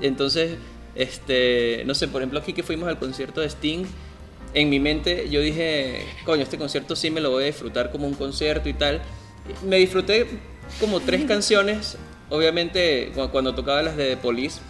Entonces, 0.00 0.58
este, 0.94 1.82
no 1.86 1.94
sé, 1.94 2.08
por 2.08 2.20
ejemplo, 2.20 2.38
aquí 2.40 2.52
que 2.52 2.62
fuimos 2.62 2.88
al 2.88 2.98
concierto 2.98 3.40
de 3.40 3.48
Sting, 3.48 3.84
en 4.54 4.68
mi 4.70 4.80
mente 4.80 5.28
yo 5.30 5.40
dije, 5.40 6.04
coño, 6.24 6.42
este 6.42 6.58
concierto 6.58 6.94
sí 6.96 7.10
me 7.10 7.20
lo 7.20 7.30
voy 7.30 7.44
a 7.44 7.46
disfrutar 7.46 7.90
como 7.90 8.06
un 8.06 8.14
concierto 8.14 8.68
y 8.68 8.74
tal. 8.74 9.00
Me 9.64 9.76
disfruté 9.78 10.26
como 10.80 11.00
tres 11.00 11.24
canciones, 11.24 11.96
obviamente 12.30 13.10
cu- 13.14 13.28
cuando 13.30 13.54
tocaba 13.54 13.82
las 13.82 13.96
de 13.96 14.10
The 14.10 14.16
Police, 14.18 14.60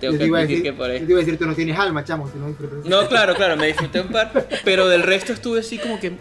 tengo 0.00 0.12
yo 0.14 0.18
que 0.18 0.24
te 0.24 0.28
iba 0.28 0.38
a 0.38 0.42
decir, 0.42 0.62
que 0.62 0.72
por 0.72 0.90
ahí. 0.90 1.00
yo 1.00 1.06
te 1.06 1.12
iba 1.12 1.20
a 1.20 1.24
decir, 1.24 1.38
tú 1.38 1.46
no 1.46 1.54
tienes 1.54 1.78
alma, 1.78 2.04
chamo, 2.04 2.30
si 2.30 2.38
no 2.38 2.48
disfrutas. 2.48 2.84
No, 2.84 3.06
claro, 3.08 3.34
claro, 3.34 3.56
me 3.56 3.66
disfruté 3.68 4.00
un 4.00 4.08
par, 4.08 4.48
pero 4.64 4.88
del 4.88 5.02
resto 5.02 5.32
estuve 5.32 5.60
así 5.60 5.78
como 5.78 5.98
que, 6.00 6.12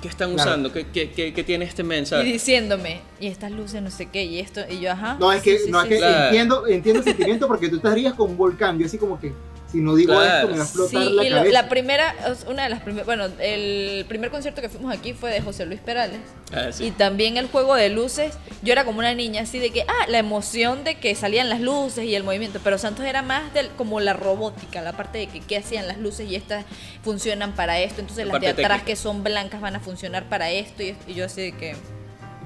¿qué 0.00 0.08
están 0.08 0.32
Claro. 0.34 0.50
usando? 0.50 0.72
¿Qué, 0.72 0.86
qué, 0.92 1.10
qué- 1.10 1.32
qué 1.34 1.44
tiene 1.44 1.64
este 1.64 1.82
Y 1.82 1.86
mensaje? 1.86 2.24
diciéndome, 2.24 3.00
y 3.20 3.26
estas 3.28 3.50
luces 3.50 3.82
no 3.82 3.90
sé 3.90 4.06
qué, 4.06 4.24
y 4.24 4.38
esto, 4.40 4.60
y 4.70 4.80
yo, 4.80 4.92
ajá. 4.92 5.16
No, 5.20 5.32
es 5.32 5.42
que, 5.42 5.58
sí, 5.58 5.64
sí, 5.66 5.70
no, 5.70 5.78
es 5.78 5.84
sí, 5.84 5.88
que 5.90 5.94
sí. 5.96 6.00
Claro. 6.00 6.24
entiendo, 6.26 6.66
entiendo 6.66 6.98
el 7.00 7.04
sentimiento 7.04 7.46
porque 7.48 7.68
tú 7.68 7.76
estarías 7.76 8.14
con 8.14 8.30
un 8.30 8.36
volcán. 8.38 8.78
Yo 8.78 8.86
así 8.86 8.96
como 8.98 9.18
que, 9.20 9.32
si 9.72 9.78
no 9.78 9.94
digo 9.96 10.12
Claro. 10.12 10.34
esto, 10.36 10.48
me 10.48 10.54
va 10.58 10.62
a 10.62 10.64
explotar 10.66 11.02
Sí, 11.02 11.10
la 11.14 11.24
y 11.24 11.30
lo- 11.30 11.44
la 11.44 11.68
primera, 11.68 12.14
una 12.46 12.64
de 12.64 12.68
las 12.68 12.80
primeras, 12.82 13.06
bueno, 13.06 13.24
el 13.40 14.04
primer 14.06 14.30
concierto 14.30 14.60
que 14.60 14.68
fuimos 14.68 14.94
aquí 14.94 15.14
fue 15.14 15.30
de 15.30 15.40
José 15.40 15.64
Luis 15.66 15.80
Perales. 15.80 16.20
Ah, 16.52 16.70
sí. 16.70 16.84
Y 16.86 16.90
también 16.90 17.38
el 17.38 17.46
juego 17.48 17.74
de 17.74 17.88
luces, 17.88 18.34
yo 18.62 18.72
era 18.72 18.84
como 18.84 18.98
una 18.98 19.14
niña 19.14 19.42
así 19.42 19.58
de 19.58 19.70
que, 19.70 19.82
ah, 19.88 20.06
la 20.08 20.18
emoción 20.18 20.84
de 20.84 20.96
que 20.96 21.14
salían 21.14 21.48
las 21.48 21.60
luces 21.60 22.04
y 22.04 22.14
el 22.14 22.22
movimiento, 22.22 22.60
pero 22.62 22.76
Santos 22.76 23.06
era 23.06 23.22
más 23.22 23.52
del, 23.54 23.68
como 23.70 23.98
la 24.00 24.12
robótica, 24.12 24.82
la 24.82 24.92
parte 24.92 25.18
de 25.18 25.26
que 25.28 25.40
qué 25.40 25.56
hacían 25.56 25.88
las 25.88 25.96
luces 25.98 26.28
y 26.30 26.36
estas 26.36 26.64
funcionan 27.02 27.52
para 27.54 27.80
esto, 27.80 28.00
entonces 28.02 28.26
La 28.26 28.34
las 28.34 28.42
de 28.42 28.48
atrás 28.48 28.68
técnica. 28.68 28.84
que 28.84 28.96
son 28.96 29.24
blancas 29.24 29.60
van 29.62 29.74
a 29.76 29.80
funcionar 29.80 30.28
para 30.28 30.50
esto 30.50 30.82
y, 30.82 30.94
y 31.06 31.14
yo 31.14 31.24
así 31.24 31.40
de 31.40 31.52
que, 31.52 31.74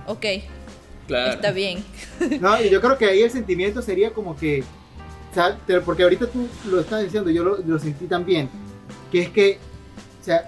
ok, 0.07 0.25
Claro. 1.09 1.33
está 1.35 1.51
bien. 1.53 1.85
No, 2.41 2.61
y 2.61 2.69
yo 2.69 2.81
creo 2.81 2.99
que 2.99 3.07
ahí 3.07 3.23
el 3.23 3.31
sentimiento 3.31 3.81
sería 3.83 4.11
como 4.12 4.37
que, 4.37 4.65
sea, 5.37 5.59
porque 5.85 6.03
ahorita 6.03 6.27
tú 6.27 6.49
lo 6.68 6.81
estás 6.81 7.03
diciendo, 7.03 7.31
yo 7.31 7.44
lo, 7.44 7.59
lo 7.59 7.79
sentí 7.79 8.07
también, 8.07 8.49
que 9.12 9.22
es 9.22 9.31
que, 9.31 9.59
o 10.20 10.25
sea, 10.25 10.44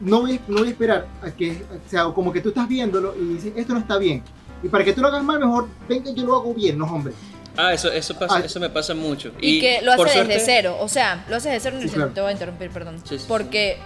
no 0.00 0.20
voy, 0.20 0.40
no 0.48 0.58
voy 0.58 0.68
a 0.68 0.70
esperar 0.70 1.06
a 1.22 1.30
que, 1.30 1.64
o 1.86 1.90
sea, 1.90 2.04
como 2.04 2.32
que 2.32 2.40
tú 2.40 2.50
estás 2.50 2.68
viéndolo 2.68 3.14
y 3.20 3.34
dices, 3.34 3.52
esto 3.56 3.72
no 3.74 3.80
está 3.80 3.98
bien. 3.98 4.22
Y 4.62 4.68
para 4.68 4.84
que 4.84 4.92
tú 4.92 5.00
lo 5.00 5.08
hagas 5.08 5.22
mal, 5.22 5.38
mejor, 5.40 5.68
venga, 5.88 6.10
yo 6.12 6.24
lo 6.24 6.36
hago 6.36 6.54
bien, 6.54 6.78
no, 6.78 6.84
hombre. 6.86 7.12
Ah, 7.56 7.72
eso, 7.72 7.90
eso, 7.90 8.16
pasa, 8.16 8.36
Ah. 8.36 8.42
eso 8.44 8.60
me 8.60 8.70
pasa 8.70 8.94
mucho. 8.94 9.32
Y, 9.40 9.60
que 9.60 9.80
lo 9.82 9.92
hace 9.92 10.02
desde 10.04 10.14
suerte- 10.14 10.42
cero, 10.44 10.76
o 10.80 10.88
sea, 10.88 11.24
lo 11.28 11.36
hace 11.36 11.48
desde 11.50 11.70
cero 11.70 11.78
Sí, 11.82 11.88
claro. 11.88 12.10
te 12.12 12.20
voy 12.20 12.30
a 12.30 12.32
interrumpir, 12.32 12.70
perdón. 12.70 12.98
Sí, 13.00 13.16
sí, 13.16 13.18
sí. 13.18 13.24
porque 13.26 13.78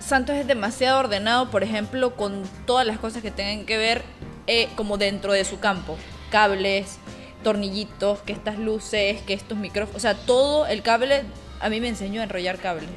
Santos 0.00 0.34
es 0.36 0.46
demasiado 0.46 0.98
ordenado, 0.98 1.50
por 1.50 1.62
ejemplo, 1.62 2.16
con 2.16 2.42
todas 2.66 2.86
las 2.86 2.98
cosas 2.98 3.22
que 3.22 3.30
tengan 3.30 3.64
que 3.66 3.76
ver 3.78 4.02
eh, 4.46 4.68
como 4.76 4.98
dentro 4.98 5.32
de 5.32 5.44
su 5.44 5.60
campo. 5.60 5.96
Cables, 6.30 6.98
tornillitos, 7.44 8.18
que 8.22 8.32
estas 8.32 8.58
luces, 8.58 9.22
que 9.22 9.34
estos 9.34 9.56
micrófonos, 9.56 9.96
o 9.96 10.00
sea, 10.00 10.14
todo 10.14 10.66
el 10.66 10.82
cable 10.82 11.22
a 11.60 11.68
mí 11.68 11.80
me 11.80 11.88
enseñó 11.88 12.20
a 12.20 12.24
enrollar 12.24 12.58
cables. 12.58 12.88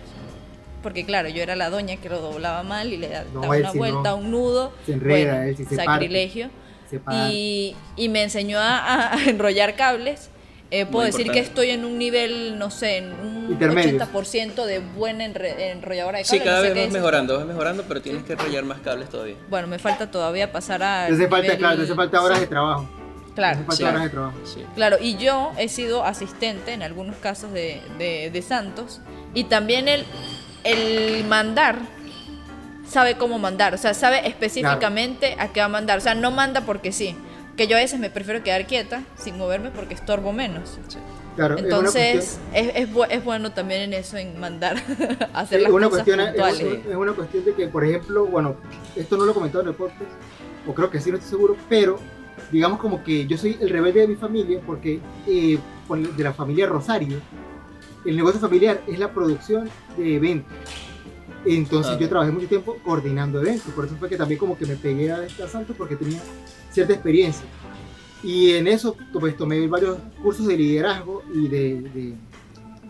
Porque 0.82 1.06
claro, 1.06 1.28
yo 1.30 1.44
era 1.44 1.56
la 1.56 1.70
doña 1.70 1.98
que 1.98 2.08
lo 2.10 2.20
doblaba 2.22 2.64
mal 2.64 2.92
y 2.94 2.98
le 2.98 3.10
daba 3.10 3.26
No, 3.34 3.42
una 3.42 3.72
sí 3.72 3.78
vuelta, 3.78 4.10
no. 4.12 4.16
un 4.18 4.32
nudo. 4.32 4.72
Se 4.86 4.94
enreda, 4.94 5.34
Bueno, 5.34 5.48
él 5.50 5.58
sí 5.58 5.66
se 5.66 5.76
sacrilegio. 5.76 6.50
Se. 6.90 7.02
Y, 7.30 7.76
y 7.98 8.10
me 8.10 8.24
enseñó 8.24 8.58
a, 8.62 9.12
enrollar 9.28 9.76
cables. 9.76 10.30
Eh, 10.70 10.86
puedo 10.86 10.98
Muy 11.04 11.06
decir 11.08 11.22
importante. 11.28 11.42
que 11.42 11.48
estoy 11.48 11.70
en 11.72 11.86
un 11.86 11.98
nivel, 11.98 12.60
no 12.60 12.70
sé, 12.70 12.98
en 12.98 13.14
un 13.14 13.52
Intermedio. 13.52 13.98
80% 14.00 14.66
de 14.66 14.80
buena 14.80 15.26
enre- 15.26 15.56
enrolladora 15.58 16.18
de 16.18 16.26
Sí, 16.26 16.40
cables. 16.40 16.46
cada 16.46 16.58
no 16.62 16.68
sé 16.68 16.74
vez 16.74 16.84
vas 16.88 16.94
mejorando, 16.94 17.38
vas 17.38 17.46
mejorando, 17.48 17.84
pero 17.88 18.02
tienes 18.02 18.24
que 18.24 18.34
enrollar 18.34 18.66
más 18.66 18.80
cables 18.82 19.10
todavía. 19.10 19.36
Bueno, 19.50 19.68
me 19.68 19.80
falta 19.80 20.12
todavía 20.12 20.52
pasar 20.52 20.84
a. 20.84 21.08
Te 21.08 21.14
hace 21.14 21.28
falta, 21.30 21.48
nivel- 21.48 21.58
claro, 21.58 21.78
te 21.78 21.84
hace 21.84 21.96
falta 21.96 22.22
horas 22.22 22.40
de 22.42 22.48
trabajo. 22.48 22.88
Claro, 23.38 23.60
sí. 23.72 23.84
horas 23.84 24.04
de 24.04 24.10
trabajo. 24.10 24.38
Sí. 24.44 24.66
claro. 24.76 24.98
Y 25.00 25.16
yo 25.18 25.52
he 25.58 25.70
sido 25.70 26.04
asistente 26.04 26.74
en 26.74 26.82
algunos 26.84 27.16
casos 27.18 27.54
de, 27.54 27.82
de- 27.98 28.30
de 28.32 28.42
Santos. 28.42 29.00
Y 29.34 29.46
también 29.46 29.88
el, 29.88 30.04
el 30.66 31.24
mandar 31.26 31.78
sabe 32.90 33.16
cómo 33.16 33.38
mandar. 33.40 33.74
O 33.74 33.78
sea, 33.78 33.94
sabe 33.94 34.28
específicamente 34.28 35.36
a 35.40 35.50
qué 35.54 35.60
va 35.60 35.68
a 35.68 35.70
mandar. 35.70 36.00
O 36.00 36.02
sea, 36.02 36.16
no 36.16 36.32
manda 36.32 36.62
porque 36.62 36.92
sí. 36.92 37.16
Que 37.56 37.68
yo 37.68 37.78
a 37.78 37.80
veces 37.80 38.00
me 38.00 38.10
prefiero 38.10 38.44
quedar 38.44 38.66
quieta 38.66 39.04
sin 39.18 39.38
moverme 39.38 39.70
porque 39.72 39.94
estorbo 39.94 40.34
menos. 40.34 40.78
sí. 40.88 40.98
Claro, 41.36 41.56
Entonces, 41.60 42.40
es, 42.52 42.72
es, 42.76 42.90
es 43.12 43.24
bueno 43.24 43.52
también 43.52 43.82
en 43.82 43.94
eso, 43.94 44.18
en 44.18 44.40
mandar, 44.40 44.76
hacer 45.36 45.60
Es 45.60 45.64
las 45.66 45.72
una 45.72 45.88
cosas 45.88 46.04
cuestión, 46.04 46.20
es, 46.20 46.86
es 46.90 46.96
una 46.96 47.14
cuestión 47.14 47.46
de 47.46 47.54
que, 47.54 47.68
por 47.68 47.86
ejemplo, 47.86 48.26
bueno, 48.26 48.56
esto 48.96 49.18
no 49.18 49.26
lo 49.26 49.32
he 49.32 49.34
comentado 49.36 49.62
en 49.62 49.68
el 49.70 49.76
podcast, 49.76 50.02
o 50.68 50.74
creo 50.74 50.90
que 50.90 51.00
sí, 51.00 51.12
no 51.12 51.18
estoy 51.18 51.30
seguro, 51.30 51.56
pero 51.70 52.00
digamos 52.52 52.80
como 52.80 53.04
que 53.04 53.26
yo 53.28 53.38
soy 53.38 53.58
el 53.60 53.70
rebelde 53.70 54.02
de 54.02 54.08
mi 54.08 54.16
familia 54.16 54.60
porque 54.66 55.00
eh, 55.28 55.58
de 56.18 56.24
la 56.24 56.34
familia 56.34 56.66
Rosario, 56.68 57.18
el 58.06 58.16
negocio 58.16 58.40
familiar 58.40 58.82
es 58.88 59.00
la 59.00 59.12
producción 59.12 59.70
de 59.98 60.16
eventos. 60.16 60.54
Entonces 61.46 61.94
Ah. 61.96 62.00
yo 62.00 62.10
trabajé 62.10 62.32
mucho 62.32 62.48
tiempo 62.48 62.78
coordinando 62.84 63.40
eventos, 63.42 63.72
por 63.74 63.86
eso 63.86 63.96
fue 63.98 64.10
que 64.10 64.18
también 64.18 64.40
como 64.40 64.58
que 64.58 64.66
me 64.66 64.76
pegué 64.76 65.12
a 65.12 65.26
este 65.26 65.44
asalto 65.44 65.74
porque 65.74 65.96
tenía 65.96 66.20
cierta 66.72 66.94
experiencia. 66.94 67.46
Y 68.24 68.52
en 68.52 68.68
eso 68.68 68.96
pues 69.14 69.38
tomé 69.38 69.66
varios 69.68 69.98
cursos 70.22 70.48
de 70.48 70.58
liderazgo 70.58 71.24
y 71.34 71.48
de, 71.48 71.82
de, 71.82 72.14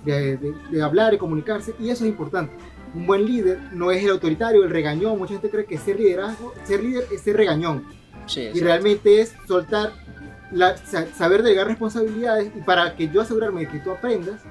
de- 0.06 0.38
de- 0.38 0.54
de 0.72 0.82
hablar 0.82 1.14
y 1.14 1.18
comunicarse, 1.18 1.74
y 1.80 1.90
eso 1.90 2.06
es 2.06 2.10
importante. 2.10 2.54
Un 2.96 3.06
buen 3.06 3.26
líder 3.26 3.60
no 3.74 3.92
es 3.92 4.02
el 4.04 4.10
autoritario, 4.12 4.64
el 4.64 4.70
regañón. 4.70 5.18
Mucha 5.20 5.34
gente 5.34 5.50
cree 5.50 5.66
que 5.66 5.78
ser 5.78 6.00
liderazgo, 6.00 6.54
ser 6.64 6.82
líder 6.82 7.06
es 7.12 7.22
ser 7.22 7.36
regañón. 7.36 7.84
Sí, 8.28 8.50
Y 8.54 8.60
realmente 8.60 9.22
es 9.22 9.34
soltar, 9.48 9.94
la, 10.52 10.78
sa- 10.78 11.08
saber 11.14 11.44
delegar 11.44 11.68
responsabilidades. 11.68 12.52
Y 12.56 12.62
para 12.62 12.96
que 12.96 13.10
yo 13.10 13.22
asegurarme 13.22 13.62
de 13.62 13.70
que 13.70 13.80
tú 13.80 13.92
aprendas, 13.92 14.42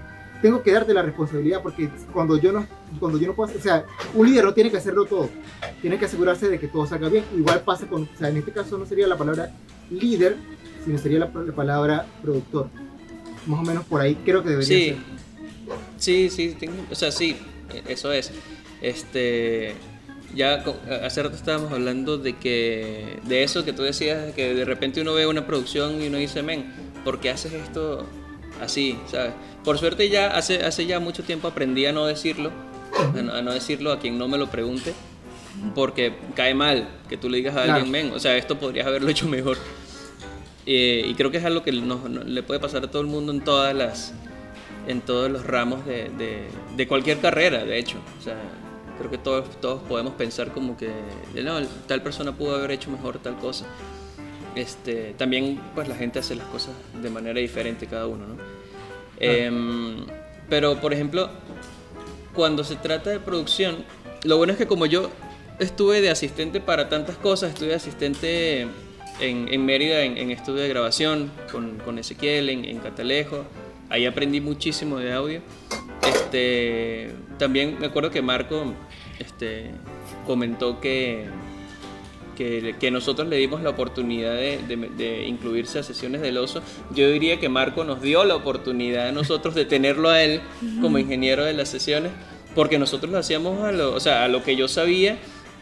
tengo 0.43 0.63
que 0.63 0.73
darte 0.73 0.93
la 0.95 1.03
responsabilidad. 1.03 1.63
Porque 1.63 1.89
cuando 2.13 2.39
yo 2.39 2.53
no, 2.53 2.67
cuando 3.01 3.19
yo 3.19 3.27
no 3.29 3.35
puedo, 3.35 3.57
o 3.57 3.61
sea, 3.63 3.85
un 4.15 4.27
líder 4.29 4.45
no 4.45 4.55
tiene 4.55 4.71
que 4.71 4.77
hacerlo 4.79 5.05
todo. 5.05 5.29
Tiene 5.81 5.99
que 5.99 6.05
asegurarse 6.07 6.49
de 6.49 6.59
que 6.59 6.69
todo 6.69 6.87
salga 6.87 7.09
bien. 7.09 7.25
Igual 7.37 7.61
pasa 7.63 7.87
con, 7.87 8.03
o 8.03 8.09
sea, 8.19 8.29
en 8.29 8.37
este 8.39 8.53
caso 8.53 8.77
no 8.79 8.87
sería 8.87 9.07
la 9.07 9.17
palabra 9.17 9.51
líder, 9.91 10.37
sino 10.85 10.99
sería 10.99 11.19
la, 11.21 11.31
la 11.35 11.53
palabra 11.53 12.07
productor. 12.23 12.69
Más 13.47 13.61
o 13.61 13.63
menos 13.63 13.85
por 13.85 14.01
ahí 14.01 14.15
creo 14.25 14.43
que 14.43 14.51
debería 14.51 14.67
Sí, 14.69 14.87
ser. 14.89 14.97
sí, 15.99 16.31
sí, 16.31 16.57
tengo- 16.59 16.85
o 16.91 16.95
sea, 16.95 17.11
sí, 17.13 17.37
e- 17.73 17.93
eso 17.93 18.11
es. 18.13 18.33
Este, 18.83 19.75
ya 20.35 20.65
hace 21.03 21.23
rato 21.23 21.37
estábamos 21.37 21.73
hablando 21.73 22.19
de 22.19 22.35
que, 22.37 23.19
de 23.25 23.43
eso 23.43 23.65
que 23.65 23.73
tú 23.73 23.83
decías, 23.83 24.35
que 24.35 24.55
de 24.55 24.65
repente 24.65 25.01
uno 25.01 25.15
ve 25.15 25.27
una 25.27 25.47
producción 25.47 26.03
y 26.03 26.09
uno 26.09 26.19
dice, 26.19 26.43
men, 26.43 26.73
¿por 27.05 27.21
qué 27.21 27.31
haces 27.31 27.53
esto 27.53 28.07
así? 28.61 28.99
¿Sabes? 29.11 29.33
Por 29.65 29.79
suerte 29.79 30.09
ya 30.09 30.29
hace, 30.37 30.63
hace 30.65 30.87
ya 30.87 31.01
mucho 31.01 31.23
tiempo 31.23 31.49
aprendí 31.49 31.87
a 31.87 31.93
no 31.93 32.07
decirlo, 32.07 32.51
a 33.33 33.43
no, 33.43 33.53
decirlo 33.53 33.93
a 33.93 33.99
quien 33.99 34.19
no 34.19 34.29
me 34.29 34.39
lo 34.39 34.49
pregunte, 34.49 34.93
porque 35.75 36.15
cae 36.35 36.55
mal 36.55 36.89
que 37.09 37.17
tú 37.17 37.29
le 37.31 37.39
digas 37.39 37.57
a 37.57 37.63
alguien, 37.65 37.91
men, 37.91 38.13
o 38.13 38.19
sea, 38.21 38.37
esto 38.37 38.59
podrías 38.59 38.87
haberlo 38.87 39.09
hecho 39.11 39.27
mejor. 39.29 39.57
Eh, 40.67 41.05
y 41.09 41.15
creo 41.15 41.31
que 41.31 41.39
es 41.39 41.45
algo 41.45 41.63
que 41.63 41.73
nos- 41.73 42.11
nos- 42.11 42.27
le 42.27 42.43
puede 42.43 42.59
pasar 42.61 42.85
a 42.85 42.91
todo 42.91 43.01
el 43.03 43.09
mundo 43.09 43.33
en 43.33 43.41
todas 43.43 43.75
las 43.75 44.13
en 44.89 45.01
todos 45.01 45.29
los 45.29 45.45
ramos 45.45 45.85
de, 45.85 46.11
de- 46.17 46.47
de 46.77 46.87
cualquier 46.87 47.19
carrera, 47.19 47.65
de 47.65 47.77
hecho. 47.79 47.99
O 48.21 48.23
sea, 48.23 48.37
Creo 48.99 49.11
que 49.11 49.19
todos, 49.19 49.61
todos 49.61 49.83
podemos 49.83 50.15
pensar 50.15 50.53
como 50.53 50.77
que 50.77 50.91
no, 51.35 51.61
tal 51.87 52.03
persona 52.03 52.33
pudo 52.33 52.57
haber 52.57 52.71
hecho 52.71 52.91
mejor 52.91 53.19
tal 53.19 53.37
cosa. 53.37 53.67
Este, 54.55 55.15
también 55.19 55.61
pues 55.75 55.87
la 55.87 55.95
gente 55.95 56.19
hace 56.19 56.35
las 56.35 56.47
cosas 56.47 56.73
de 57.03 57.11
manera 57.11 57.39
diferente 57.39 57.87
cada 57.87 58.07
uno, 58.07 58.27
¿no? 58.27 58.37
Em, 59.19 60.07
pero 60.49 60.81
por 60.81 60.95
ejemplo, 60.95 61.29
cuando 62.35 62.65
se 62.65 62.77
trata 62.77 63.11
de 63.11 63.21
producción, 63.21 63.85
lo 64.25 64.39
bueno 64.39 64.53
es 64.53 64.59
que 64.59 64.67
como 64.67 64.87
yo 64.87 65.11
estuve 65.59 66.01
de 66.01 66.11
asistente 66.11 66.61
para 66.61 66.89
tantas 66.89 67.17
cosas, 67.17 67.51
estuve 67.51 67.69
de 67.69 67.75
asistente 67.75 68.63
en, 69.21 69.49
en 69.53 69.65
Mérida 69.65 70.03
en, 70.03 70.31
estudio 70.31 70.63
de 70.63 70.69
grabación 70.69 71.31
con, 71.53 71.79
con 71.79 71.99
Ezequiel, 71.99 72.49
en, 72.49 72.65
en 72.65 72.79
Catalejo, 72.79 73.45
ahí 73.91 74.07
aprendí 74.07 74.41
muchísimo 74.41 74.99
de 74.99 75.13
audio. 75.13 75.43
Este, 76.07 77.11
también 77.39 77.77
me 77.79 77.87
acuerdo 77.87 78.11
que 78.11 78.23
Marco 78.23 78.75
este, 79.19 79.71
comentó 80.27 80.81
que, 80.81 81.27
que, 82.37 82.91
nosotros 82.91 83.29
le 83.29 83.37
dimos 83.37 83.63
la 83.63 83.71
oportunidad 83.71 84.35
de, 84.35 85.25
incluirse 85.27 85.79
a 85.79 85.83
sesiones 85.83 86.21
del 86.21 86.39
oso. 86.39 86.63
Yo 86.95 87.11
diría 87.11 87.41
que 87.41 87.49
Marco 87.49 87.85
nos 87.85 88.03
dio 88.03 88.25
la 88.25 88.37
oportunidad 88.37 89.09
a 89.09 89.13
nosotros 89.13 89.55
de 89.55 89.65
tenerlo 89.65 90.11
a 90.11 90.23
él 90.23 90.41
como 90.81 90.99
ingeniero 90.99 91.45
de 91.45 91.55
las 91.55 91.69
sesiones, 91.69 92.13
porque 92.55 92.79
nosotros 92.79 93.11
lo 93.11 93.19
hacíamos 93.19 93.63
a 93.63 93.73
lo, 93.73 93.95
o 93.95 94.01
sea, 94.01 94.25
a 94.25 94.29
lo 94.29 94.43
que 94.43 94.57
yo 94.57 94.69
sabía, 94.69 95.19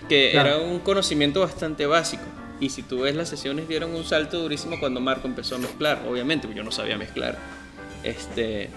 que 0.09 0.37
era 0.37 0.59
un 0.59 0.81
conocimiento 0.81 1.41
bastante 1.41 1.87
básico. 1.87 2.25
Y 2.61 2.71
si 2.71 2.83
tú 2.83 3.01
ves 3.01 3.15
las 3.15 3.29
sesiones 3.29 3.69
dieron 3.69 3.95
un 3.95 4.05
salto 4.05 4.39
durísimo 4.39 4.79
cuando 4.79 5.01
Marco 5.01 5.27
empezó 5.27 5.57
a 5.57 5.59
mezclar, 5.59 6.05
obviamente, 6.09 6.49
yo 6.55 6.63
no 6.63 6.71
sabía 6.71 6.97
mezclar. 6.97 7.39
Este, 8.05 8.71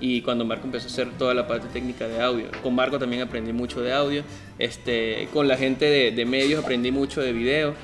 y 0.00 0.22
cuando 0.22 0.44
Marco 0.44 0.64
empezó 0.66 0.86
a 0.86 0.90
hacer 0.90 1.10
toda 1.18 1.34
la 1.34 1.46
parte 1.46 1.68
técnica 1.68 2.08
de 2.08 2.20
audio. 2.20 2.46
Con 2.62 2.74
Marco 2.74 2.98
también 2.98 3.22
aprendí 3.22 3.52
mucho 3.52 3.82
de 3.82 3.92
audio. 3.92 4.22
Este, 4.58 5.28
con 5.32 5.46
la 5.46 5.56
gente 5.56 5.84
de, 5.84 6.10
de 6.10 6.24
medios 6.24 6.62
aprendí 6.62 6.90
mucho 6.90 7.20
de 7.20 7.32
video. 7.32 7.74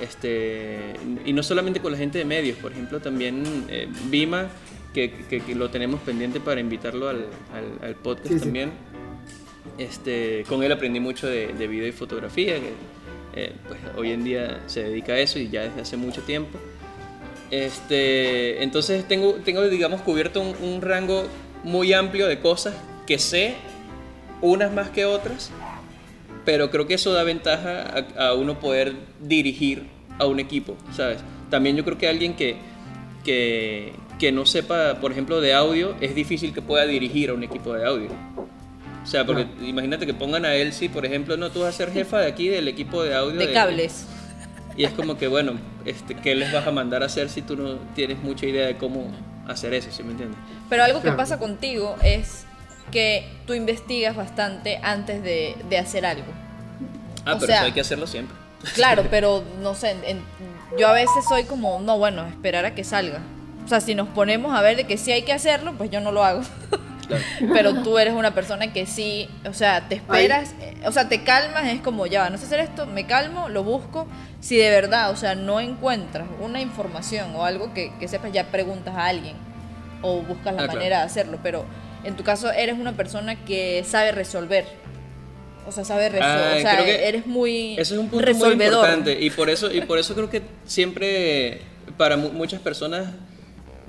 Este, 0.00 0.94
y 1.24 1.32
no 1.32 1.42
solamente 1.42 1.80
con 1.80 1.92
la 1.92 1.98
gente 1.98 2.18
de 2.18 2.26
medios, 2.26 2.58
por 2.58 2.72
ejemplo, 2.72 3.00
también 3.00 3.64
eh, 3.68 3.88
Vima, 4.10 4.48
que, 4.92 5.10
que, 5.10 5.54
lo 5.54 5.70
tenemos 5.70 6.00
pendiente 6.00 6.40
para 6.40 6.60
invitarlo 6.60 7.08
al, 7.08 7.26
al, 7.82 7.94
podcast 7.94 8.40
también. 8.40 8.70
Este, 9.78 10.44
con 10.48 10.62
él 10.62 10.72
aprendí 10.72 11.00
mucho 11.00 11.26
de, 11.26 11.48
de 11.48 11.66
video 11.66 11.88
y 11.88 11.92
fotografía, 11.92 12.56
que 12.56 12.72
eh, 13.34 13.52
pues, 13.68 13.78
hoy 13.96 14.12
en 14.12 14.24
día 14.24 14.62
se 14.66 14.82
dedica 14.82 15.12
a 15.12 15.18
eso 15.18 15.38
y 15.38 15.48
ya 15.48 15.62
desde 15.62 15.80
hace 15.82 15.96
mucho 15.96 16.22
tiempo. 16.22 16.58
Este, 17.50 18.62
entonces 18.62 19.06
tengo, 19.06 19.34
tengo 19.34 19.62
digamos, 19.68 20.00
cubierto 20.00 20.40
un, 20.40 20.82
rango 20.82 21.24
muy 21.64 21.92
amplio 21.92 22.26
de 22.26 22.40
cosas 22.40 22.74
que 23.06 23.18
sé, 23.18 23.54
unas 24.42 24.72
más 24.72 24.90
que 24.90 25.04
otras, 25.04 25.50
pero 26.44 26.70
creo 26.70 26.86
que 26.86 26.94
eso 26.94 27.12
da 27.12 27.22
ventaja 27.22 28.06
a, 28.18 28.34
uno 28.34 28.58
poder 28.60 28.94
dirigir 29.20 29.86
a 30.18 30.26
un 30.26 30.40
equipo, 30.40 30.76
¿sabes? 30.92 31.18
También 31.50 31.76
yo 31.76 31.84
creo 31.84 31.98
que 31.98 32.08
alguien 32.08 32.34
que, 32.34 32.56
que, 33.24 33.92
que 34.18 34.32
no 34.32 34.46
sepa, 34.46 34.98
por 35.00 35.12
ejemplo, 35.12 35.40
de 35.40 35.54
audio, 35.54 35.94
es 36.00 36.14
difícil 36.14 36.52
que 36.52 36.62
pueda 36.62 36.86
dirigir 36.86 37.30
a 37.30 37.34
un 37.34 37.42
equipo 37.42 37.72
de 37.72 37.86
audio. 37.86 38.10
O 39.02 39.08
sea, 39.08 39.24
porque 39.24 39.46
imagínate 39.62 40.04
que 40.04 40.14
pongan 40.14 40.44
a 40.44 40.54
Elsie, 40.54 40.88
por 40.88 41.06
ejemplo, 41.06 41.36
no, 41.36 41.50
tú 41.50 41.60
vas 41.60 41.74
a 41.74 41.76
ser 41.76 41.92
jefa 41.92 42.18
de 42.18 42.26
aquí 42.26 42.48
del 42.48 42.66
equipo 42.66 43.04
de 43.04 43.14
audio. 43.14 43.38
De, 43.38 43.52
cables. 43.52 44.06
Y 44.76 44.84
es 44.84 44.90
como 44.90 45.16
que, 45.16 45.28
bueno, 45.28 45.52
este, 45.84 46.14
¿qué 46.16 46.34
les 46.34 46.52
vas 46.52 46.66
a 46.66 46.72
mandar 46.72 47.02
a 47.02 47.06
hacer 47.06 47.28
si 47.28 47.40
tú 47.40 47.56
no 47.56 47.76
tienes 47.94 48.18
mucha 48.22 48.46
idea 48.46 48.66
de 48.66 48.76
cómo 48.76 49.12
hacer 49.46 49.74
eso, 49.74 49.90
¿sí 49.90 50.02
me 50.02 50.12
entiendes? 50.12 50.38
Pero 50.68 50.84
algo 50.84 51.02
que 51.02 51.12
pasa 51.12 51.38
contigo 51.38 51.96
es 52.02 52.44
que 52.90 53.28
tú 53.46 53.54
investigas 53.54 54.16
bastante 54.16 54.78
antes 54.82 55.22
de, 55.22 55.56
de 55.68 55.78
hacer 55.78 56.06
algo. 56.06 56.32
Ah, 57.24 57.36
pero 57.40 57.52
eso 57.52 57.64
hay 57.64 57.72
que 57.72 57.80
hacerlo 57.80 58.06
siempre. 58.06 58.36
Claro, 58.74 59.04
pero 59.10 59.44
no 59.60 59.74
sé, 59.74 59.96
yo 60.78 60.88
a 60.88 60.92
veces 60.92 61.24
soy 61.28 61.44
como, 61.44 61.80
no, 61.80 61.98
bueno, 61.98 62.26
esperar 62.26 62.64
a 62.64 62.74
que 62.74 62.84
salga. 62.84 63.20
O 63.64 63.68
sea, 63.68 63.80
si 63.80 63.94
nos 63.94 64.08
ponemos 64.08 64.56
a 64.56 64.62
ver 64.62 64.76
de 64.76 64.84
que 64.84 64.96
sí 64.96 65.10
hay 65.10 65.22
que 65.22 65.32
hacerlo, 65.32 65.74
pues 65.76 65.90
yo 65.90 66.00
no 66.00 66.12
lo 66.12 66.24
hago. 66.24 66.42
Pero 67.52 67.82
tú 67.82 67.98
eres 67.98 68.14
una 68.14 68.34
persona 68.34 68.72
que 68.72 68.86
sí, 68.86 69.28
o 69.48 69.52
sea, 69.52 69.88
te 69.88 69.96
esperas, 69.96 70.54
o 70.84 70.92
sea, 70.92 71.08
te 71.08 71.22
calmas, 71.22 71.66
es 71.66 71.80
como, 71.80 72.06
ya, 72.06 72.30
no 72.30 72.38
sé 72.38 72.46
hacer 72.46 72.60
esto, 72.60 72.86
me 72.86 73.06
calmo, 73.06 73.48
lo 73.48 73.62
busco. 73.64 74.06
Si 74.40 74.56
de 74.56 74.70
verdad, 74.70 75.10
o 75.10 75.16
sea, 75.16 75.34
no 75.34 75.60
encuentras 75.60 76.28
una 76.40 76.60
información 76.60 77.34
o 77.34 77.44
algo 77.44 77.72
que, 77.74 77.92
que 77.98 78.08
sepas, 78.08 78.32
ya 78.32 78.46
preguntas 78.46 78.94
a 78.94 79.06
alguien 79.06 79.36
o 80.02 80.22
buscas 80.22 80.54
la 80.54 80.64
ah, 80.64 80.66
manera 80.66 80.98
de 80.98 81.04
hacerlo. 81.04 81.38
Pero 81.42 81.64
en 82.04 82.16
tu 82.16 82.22
caso 82.22 82.50
eres 82.52 82.78
una 82.78 82.92
persona 82.92 83.44
que 83.44 83.84
sabe 83.86 84.12
resolver. 84.12 84.64
O 85.66 85.72
sea, 85.72 85.84
sabe 85.84 86.08
resolver. 86.08 86.52
Ah, 86.52 86.54
o 86.56 86.60
sea, 86.60 86.86
eres 86.86 87.26
muy 87.26 87.76
Eso 87.78 87.94
es 87.94 88.00
un 88.00 88.08
punto 88.08 88.32
muy 88.34 88.52
importante. 88.52 89.18
Y 89.20 89.30
por 89.30 89.50
eso, 89.50 89.72
y 89.72 89.80
por 89.80 89.98
eso 89.98 90.14
creo 90.14 90.30
que 90.30 90.42
siempre 90.64 91.62
para 91.96 92.16
muchas 92.16 92.60
personas 92.60 93.06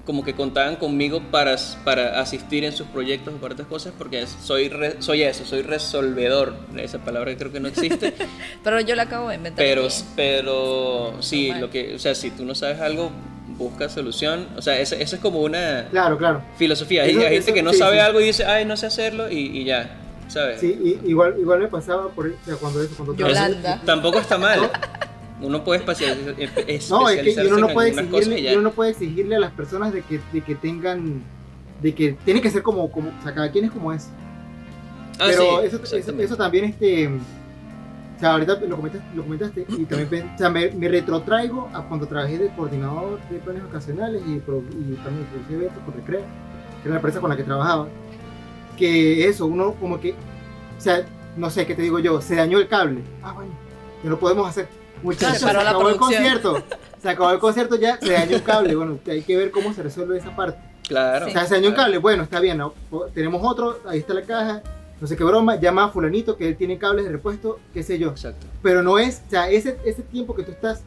como 0.08 0.24
que 0.24 0.34
contaban 0.34 0.78
conmigo 0.78 1.22
para, 1.32 1.58
para 1.84 2.22
asistir 2.22 2.64
en 2.64 2.72
sus 2.72 2.88
proyectos 2.88 3.34
o 3.34 3.38
para 3.38 3.56
otras 3.56 3.68
cosas 3.68 3.94
porque 3.98 4.26
soy, 4.26 4.72
soy 5.00 5.22
eso, 5.22 5.44
soy 5.44 5.64
resolvedor, 5.64 6.56
esa 6.78 7.00
palabra 7.00 7.32
que 7.32 7.38
creo 7.38 7.52
que 7.52 7.60
no 7.60 7.68
existe. 7.68 8.14
pero 8.64 8.80
yo 8.80 8.96
la 8.96 9.04
acabo 9.04 9.28
de 9.28 9.36
inventar. 9.36 9.64
Pero, 9.64 9.90
pero 10.16 11.14
sí, 11.20 11.52
lo 11.60 11.70
que, 11.70 11.96
o 11.96 12.00
sea, 12.00 12.16
si 12.16 12.32
tú 12.32 12.46
no 12.46 12.56
sabes 12.56 12.80
algo, 12.80 13.12
busca 13.58 13.90
solución. 13.90 14.48
O 14.56 14.62
sea, 14.62 14.80
eso, 14.80 14.96
es 14.96 15.14
como 15.16 15.42
una 15.42 15.88
claro, 15.92 16.18
claro. 16.18 16.42
filosofía. 16.58 17.04
Hay, 17.04 17.14
gente 17.14 17.54
que 17.54 17.62
no 17.62 17.74
sabe 17.74 18.00
algo 18.00 18.22
y 18.22 18.24
dice, 18.24 18.46
ay, 18.46 18.64
no 18.64 18.78
sé 18.78 18.86
hacerlo 18.86 19.30
y, 19.30 19.60
y 19.60 19.66
ya. 19.66 19.98
¿Sabes? 20.30 20.62
Sí, 20.62 21.00
igual, 21.06 21.36
igual 21.38 21.60
me 21.60 21.68
pasaba 21.68 22.08
por, 22.10 22.34
cuando 22.62 22.82
eso, 22.82 22.96
cuando 22.96 23.14
Yolanda. 23.14 23.82
tampoco 23.86 24.20
está 24.20 24.38
mal. 24.38 24.70
Uno 25.42 25.64
puede 25.64 25.80
especializarse 25.80 26.90
no, 26.90 27.10
es 27.10 27.36
que 27.36 27.48
uno 27.48 27.58
no 27.60 27.68
puede 27.70 27.90
exigirle, 27.90 28.54
uno 28.54 28.62
no 28.62 28.72
puede 28.72 28.92
exigirle 28.92 29.36
a 29.36 29.40
las 29.40 29.52
personas 29.52 29.94
de 29.94 30.02
que, 30.02 30.20
de 30.34 30.42
que 30.42 30.56
tengan, 30.56 31.24
de 31.82 31.94
que 31.94 32.18
tiene 32.26 32.42
que 32.42 32.50
ser 32.50 32.64
como, 32.64 32.92
como, 32.92 33.10
o 33.10 33.24
sea, 33.24 33.34
cada 33.34 33.52
quien 33.52 33.66
es 33.66 33.72
como 33.72 33.94
es. 33.94 34.10
Ah, 35.20 35.26
Pero 35.28 35.62
eso, 35.62 35.80
eso, 35.84 36.38
también, 36.38 36.66
este, 36.66 37.08
o 37.08 38.20
sea, 38.20 38.34
ahorita 38.34 38.60
lo 38.68 38.76
comentaste, 38.76 39.16
lo 39.16 39.24
comentaste 39.24 39.66
y 39.70 39.86
también 39.86 40.32
o 40.34 40.38
sea, 40.38 40.50
me, 40.50 40.70
me, 40.72 40.88
retrotraigo 40.88 41.70
a 41.74 41.84
cuando 41.88 42.08
trabajé 42.08 42.38
de 42.38 42.50
coordinador 42.50 43.20
de 43.30 43.38
planes 43.40 43.64
ocasionales 43.64 44.22
y, 44.28 44.34
y 44.34 44.40
también 44.40 45.28
producía 45.32 45.58
eventos 45.58 45.84
con 45.84 45.94
Recrea, 45.94 46.22
que 46.22 46.84
era 46.84 46.90
la 46.90 46.96
empresa 46.96 47.20
con 47.20 47.30
la 47.30 47.38
que 47.38 47.44
trabajaba, 47.44 47.88
que 48.78 49.28
eso, 49.28 49.46
uno 49.48 49.74
como 49.74 50.00
que, 50.00 50.12
o 50.12 50.82
sea, 50.82 51.06
no 51.36 51.50
sé, 51.50 51.66
¿qué 51.66 51.76
te 51.76 51.82
digo 51.84 52.00
yo? 52.00 52.22
Se 52.22 52.36
dañó 52.36 52.60
el 52.60 52.68
cable. 52.68 53.02
Ah, 53.24 53.34
bueno, 53.34 53.52
ya 54.04 54.10
lo 54.10 54.20
podemos 54.20 54.48
hacer 54.48 54.68
Muchachos, 55.04 55.40
se, 55.40 55.50
acabó 55.50 55.90
el 55.90 55.98
concierto. 55.98 56.64
Se 57.02 57.10
acabó 57.10 57.32
el 57.32 57.40
concierto 57.40 57.76
ya, 57.76 57.98
se 58.00 58.14
dañó 58.14 58.38
un 58.38 58.44
cable. 58.44 58.76
Bueno, 58.76 59.00
hay 59.08 59.22
que 59.22 59.38
ver 59.38 59.52
cómo 59.52 59.74
se 59.74 59.84
resuelve 59.84 60.18
esa 60.18 60.36
parte. 60.36 60.60
Claro. 60.88 61.28
O 61.28 61.30
sea, 61.30 61.46
se 61.46 61.56
dañó 61.56 61.70
un 61.70 61.76
cable. 61.76 61.98
Bueno, 61.98 62.24
está 62.24 62.40
bien. 62.40 62.62
Tenemos 63.14 63.42
otro, 63.44 63.80
ahí 63.88 64.00
está 64.00 64.14
la 64.14 64.24
caja. 64.24 64.62
No 65.00 65.06
sé 65.06 65.16
qué 65.16 65.24
broma, 65.24 65.58
llama 65.58 65.86
a 65.86 65.90
fulanito 65.90 66.38
que 66.38 66.48
él 66.48 66.58
tiene 66.58 66.80
cables 66.80 67.06
de 67.06 67.12
repuesto, 67.12 67.60
qué 67.74 67.84
sé 67.84 68.00
yo. 68.00 68.10
Exacto. 68.10 68.48
Pero 68.64 68.82
no 68.82 68.98
es, 68.98 69.22
o 69.28 69.30
sea, 69.30 69.50
ese, 69.50 69.78
ese 69.86 70.02
tiempo 70.02 70.34
que 70.34 70.42
tú 70.42 70.52
estás, 70.52 70.82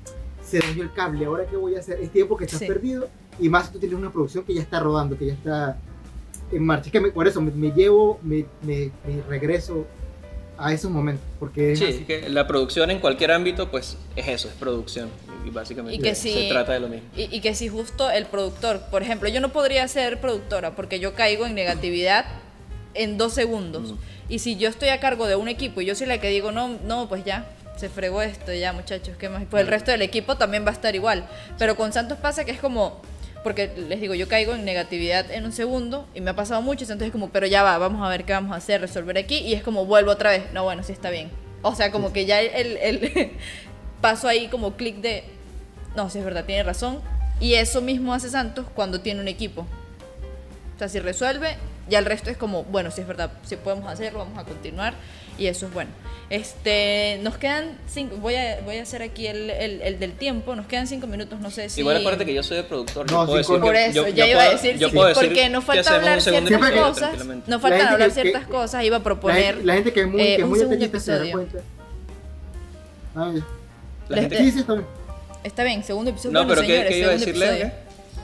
se 0.44 0.58
dañó 0.58 0.82
el 0.82 0.92
cable, 0.92 1.24
ahora 1.26 1.46
qué 1.46 1.56
voy 1.56 1.76
a 1.76 1.78
hacer, 1.78 2.00
es 2.00 2.10
tiempo 2.10 2.36
que 2.36 2.46
estás 2.46 2.60
perdido 2.62 3.08
y 3.38 3.48
más 3.48 3.66
si 3.66 3.72
tú 3.72 3.78
tienes 3.78 3.96
una 3.96 4.10
producción 4.10 4.44
que 4.44 4.52
ya 4.52 4.62
está 4.62 4.80
rodando, 4.80 5.16
que 5.16 5.26
ya 5.26 5.34
está 5.34 5.78
en 6.50 6.64
marcha. 6.64 6.86
Es 6.86 6.92
que 6.92 7.00
por 7.12 7.26
eso 7.28 7.40
me, 7.40 7.70
llevo, 7.70 8.18
me, 8.22 8.46
me, 8.62 8.90
regreso 9.28 9.86
a 10.60 10.72
esos 10.72 10.90
momentos. 10.90 11.24
Porque 11.38 11.74
sí, 11.74 12.04
que 12.06 12.28
la 12.28 12.46
producción 12.46 12.90
en 12.90 13.00
cualquier 13.00 13.32
ámbito, 13.32 13.70
pues 13.70 13.96
es 14.16 14.28
eso, 14.28 14.48
es 14.48 14.54
producción. 14.54 15.08
Y 15.44 15.50
básicamente 15.50 16.14
se 16.14 16.48
trata 16.48 16.72
de 16.72 16.80
lo 16.80 16.88
mismo. 16.88 17.08
Y, 17.16 17.40
que 17.40 17.54
si 17.54 17.68
justo 17.68 18.10
el 18.10 18.26
productor, 18.26 18.82
por 18.90 19.02
ejemplo, 19.02 19.28
yo 19.28 19.40
no 19.40 19.50
podría 19.50 19.88
ser 19.88 20.20
productora 20.20 20.76
porque 20.76 21.00
yo 21.00 21.14
caigo 21.14 21.46
en 21.46 21.54
negatividad 21.54 22.26
en 22.94 23.16
dos 23.16 23.32
segundos. 23.32 23.94
Y 24.28 24.40
si 24.40 24.56
yo 24.56 24.68
estoy 24.68 24.90
a 24.90 25.00
cargo 25.00 25.26
de 25.26 25.36
un 25.36 25.48
equipo 25.48 25.80
y 25.80 25.86
yo 25.86 25.94
soy 25.94 26.06
la 26.06 26.18
que 26.18 26.28
digo, 26.28 26.52
no, 26.52 26.78
no, 26.84 27.08
pues 27.08 27.24
ya, 27.24 27.46
se 27.76 27.88
fregó 27.88 28.20
esto, 28.20 28.52
ya 28.52 28.72
muchachos, 28.72 29.16
¿qué 29.18 29.28
más? 29.28 29.44
Pues 29.48 29.62
el 29.62 29.68
resto 29.68 29.90
del 29.90 30.02
equipo 30.02 30.36
también 30.36 30.64
va 30.64 30.70
a 30.70 30.74
estar 30.74 30.94
igual. 30.94 31.26
Pero 31.58 31.76
con 31.76 31.92
Santos 31.92 32.18
pasa 32.18 32.44
que 32.44 32.50
es 32.50 32.60
como, 32.60 33.00
porque 33.42 33.72
les 33.88 34.00
digo, 34.00 34.14
yo 34.14 34.28
caigo 34.28 34.54
en 34.54 34.64
negatividad 34.64 35.30
en 35.30 35.44
un 35.44 35.52
segundo 35.52 36.06
y 36.14 36.20
me 36.20 36.30
ha 36.30 36.36
pasado 36.36 36.62
mucho, 36.62 36.84
entonces 36.84 37.06
es 37.06 37.12
como, 37.12 37.30
pero 37.30 37.46
ya 37.46 37.62
va, 37.62 37.78
vamos 37.78 38.06
a 38.06 38.08
ver 38.08 38.24
qué 38.24 38.32
vamos 38.32 38.52
a 38.52 38.56
hacer, 38.56 38.80
resolver 38.80 39.16
aquí 39.18 39.38
y 39.38 39.54
es 39.54 39.62
como 39.62 39.86
vuelvo 39.86 40.10
otra 40.10 40.30
vez, 40.30 40.52
no, 40.52 40.64
bueno, 40.64 40.82
sí 40.82 40.92
está 40.92 41.10
bien. 41.10 41.30
O 41.62 41.74
sea, 41.74 41.90
como 41.90 42.12
que 42.12 42.26
ya 42.26 42.40
el, 42.40 42.76
el 42.78 43.32
paso 44.00 44.28
ahí 44.28 44.48
como 44.48 44.76
clic 44.76 44.96
de, 44.96 45.24
no, 45.96 46.10
sí 46.10 46.18
es 46.18 46.24
verdad, 46.24 46.44
tiene 46.44 46.62
razón. 46.62 47.00
Y 47.40 47.54
eso 47.54 47.80
mismo 47.80 48.12
hace 48.12 48.28
Santos 48.28 48.66
cuando 48.74 49.00
tiene 49.00 49.20
un 49.20 49.28
equipo. 49.28 49.62
O 49.62 50.78
sea, 50.78 50.88
si 50.88 51.00
resuelve, 51.00 51.56
Ya 51.90 51.98
el 51.98 52.04
resto 52.06 52.30
es 52.30 52.36
como, 52.36 52.64
bueno, 52.64 52.90
si 52.90 53.00
es 53.02 53.06
verdad, 53.06 53.30
si 53.44 53.56
podemos 53.56 53.86
hacerlo, 53.92 54.20
vamos 54.20 54.38
a 54.38 54.44
continuar. 54.44 54.94
Y 55.38 55.46
eso 55.46 55.66
es 55.66 55.72
bueno. 55.72 55.90
Este, 56.28 57.18
nos 57.22 57.36
quedan 57.38 57.76
cinco, 57.88 58.16
voy 58.18 58.34
a, 58.36 58.60
voy 58.64 58.76
a 58.76 58.82
hacer 58.82 59.02
aquí 59.02 59.26
el, 59.26 59.50
el- 59.50 59.82
el 59.82 59.98
del 59.98 60.12
tiempo, 60.12 60.54
nos 60.54 60.66
quedan 60.66 60.86
cinco 60.86 61.06
minutos, 61.06 61.40
no 61.40 61.50
sé 61.50 61.68
si... 61.68 61.80
Igual 61.80 61.96
acuérdate 61.96 62.24
que 62.26 62.34
yo 62.34 62.42
soy 62.42 62.58
el 62.58 62.64
productor. 62.66 63.10
No, 63.10 63.22
yo 63.22 63.26
puedo 63.26 63.42
sí, 63.42 63.48
decir 63.52 63.60
Por 63.60 63.74
que- 63.74 63.84
eso, 63.86 63.94
yo- 63.94 64.08
ya 64.08 64.26
yo 64.26 64.30
iba 64.32 64.40
a 64.42 64.44
puedo- 64.46 64.56
decir, 64.62 64.78
yo 64.78 64.88
sí, 64.90 64.94
puedo 64.94 65.08
decir 65.08 65.26
porque 65.28 65.48
nos 65.48 65.64
que 65.64 65.66
falta 65.66 65.94
hablar 65.96 66.20
ciertas 66.20 66.50
episodio 66.52 66.82
cosas, 66.82 67.26
La 67.46 67.60
faltan 67.62 67.88
hablar 67.88 68.08
que- 68.10 68.14
ciertas 68.14 68.44
que- 68.46 68.50
cosas, 68.52 68.84
iba 68.84 68.96
a 68.98 69.02
proponer... 69.02 69.64
la 69.64 69.74
gente 69.74 69.92
que 69.92 70.00
es 70.02 70.06
muy, 70.06 70.20
eh, 70.22 70.36
que 70.36 70.44
muy 70.44 70.58
detallista 70.58 71.00
se 71.00 71.12
episodio. 71.14 71.32
cuenta. 71.32 71.58
Ah, 73.16 73.32
ya. 73.34 73.42
La 74.08 74.16
gente- 74.22 74.38
Sí, 74.38 74.50
sí, 74.52 74.58
está 74.60 74.72
bien. 74.74 74.86
Está 75.42 75.64
bien, 75.64 75.82
segundo 75.84 76.10
episodio. 76.10 76.32
No, 76.32 76.40
bueno, 76.44 76.54
pero 76.54 76.66
¿qué, 76.66 76.72
señores, 76.74 76.90
qué 76.92 76.98
iba 76.98 77.08
a 77.08 77.18
segundo 77.18 77.30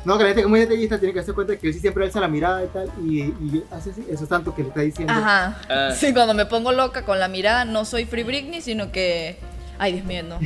No, 0.06 0.16
que 0.16 0.22
la 0.22 0.28
gente 0.28 0.42
que 0.42 0.44
es 0.46 0.48
muy 0.48 0.60
detallista 0.60 0.98
tiene 1.00 1.12
que 1.12 1.18
darse 1.18 1.32
cuenta 1.32 1.56
que 1.56 1.66
él 1.66 1.74
sí 1.74 1.80
siempre 1.80 2.04
alza 2.04 2.20
la 2.20 2.28
mirada 2.28 2.62
y 2.64 2.68
tal, 2.68 2.88
y, 3.04 3.22
y 3.22 3.64
hace 3.72 3.90
así, 3.90 4.06
eso 4.08 4.22
es 4.22 4.28
tanto 4.30 4.54
que 4.54 4.62
le 4.62 4.68
está 4.68 4.80
diciendo. 4.82 5.12
Ajá. 5.12 5.60
Ah. 5.68 5.90
Sí, 5.92 6.14
cuando 6.14 6.32
me 6.32 6.46
pongo 6.46 6.70
loca 6.70 7.04
con 7.04 7.18
la 7.18 7.26
mirada, 7.26 7.64
no 7.64 7.84
soy 7.84 8.04
Free 8.04 8.22
Britney, 8.22 8.60
sino 8.62 8.92
que. 8.92 9.36
Ay, 9.78 9.94
Dios 9.94 10.04
mío, 10.06 10.22
no. 10.22 10.38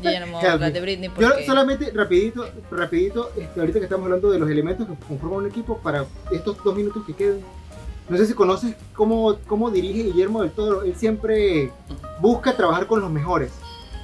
Yo 0.00 0.10
ya 0.12 0.20
no 0.20 0.26
me 0.26 0.32
voy 0.34 0.44
a 0.44 0.52
hablar 0.52 0.72
de 0.72 0.80
Britney 0.80 1.08
porque. 1.08 1.22
Yo 1.40 1.46
solamente, 1.46 1.90
rapidito, 1.92 2.48
rapidito, 2.70 3.32
este, 3.36 3.58
ahorita 3.58 3.80
que 3.80 3.84
estamos 3.86 4.04
hablando 4.04 4.30
de 4.30 4.38
los 4.38 4.48
elementos 4.48 4.86
que 4.86 4.94
conforman 5.08 5.40
un 5.40 5.46
equipo, 5.48 5.78
para 5.78 6.04
estos 6.30 6.62
dos 6.62 6.76
minutos 6.76 7.02
que 7.04 7.12
quedan, 7.14 7.40
no 8.08 8.16
sé 8.16 8.24
si 8.26 8.34
conoces 8.34 8.76
cómo, 8.94 9.36
cómo 9.48 9.68
dirige 9.72 10.04
Guillermo 10.04 10.42
del 10.42 10.52
Toro, 10.52 10.84
él 10.84 10.94
siempre 10.96 11.72
busca 12.20 12.52
trabajar 12.54 12.86
con 12.86 13.00
los 13.00 13.10
mejores. 13.10 13.50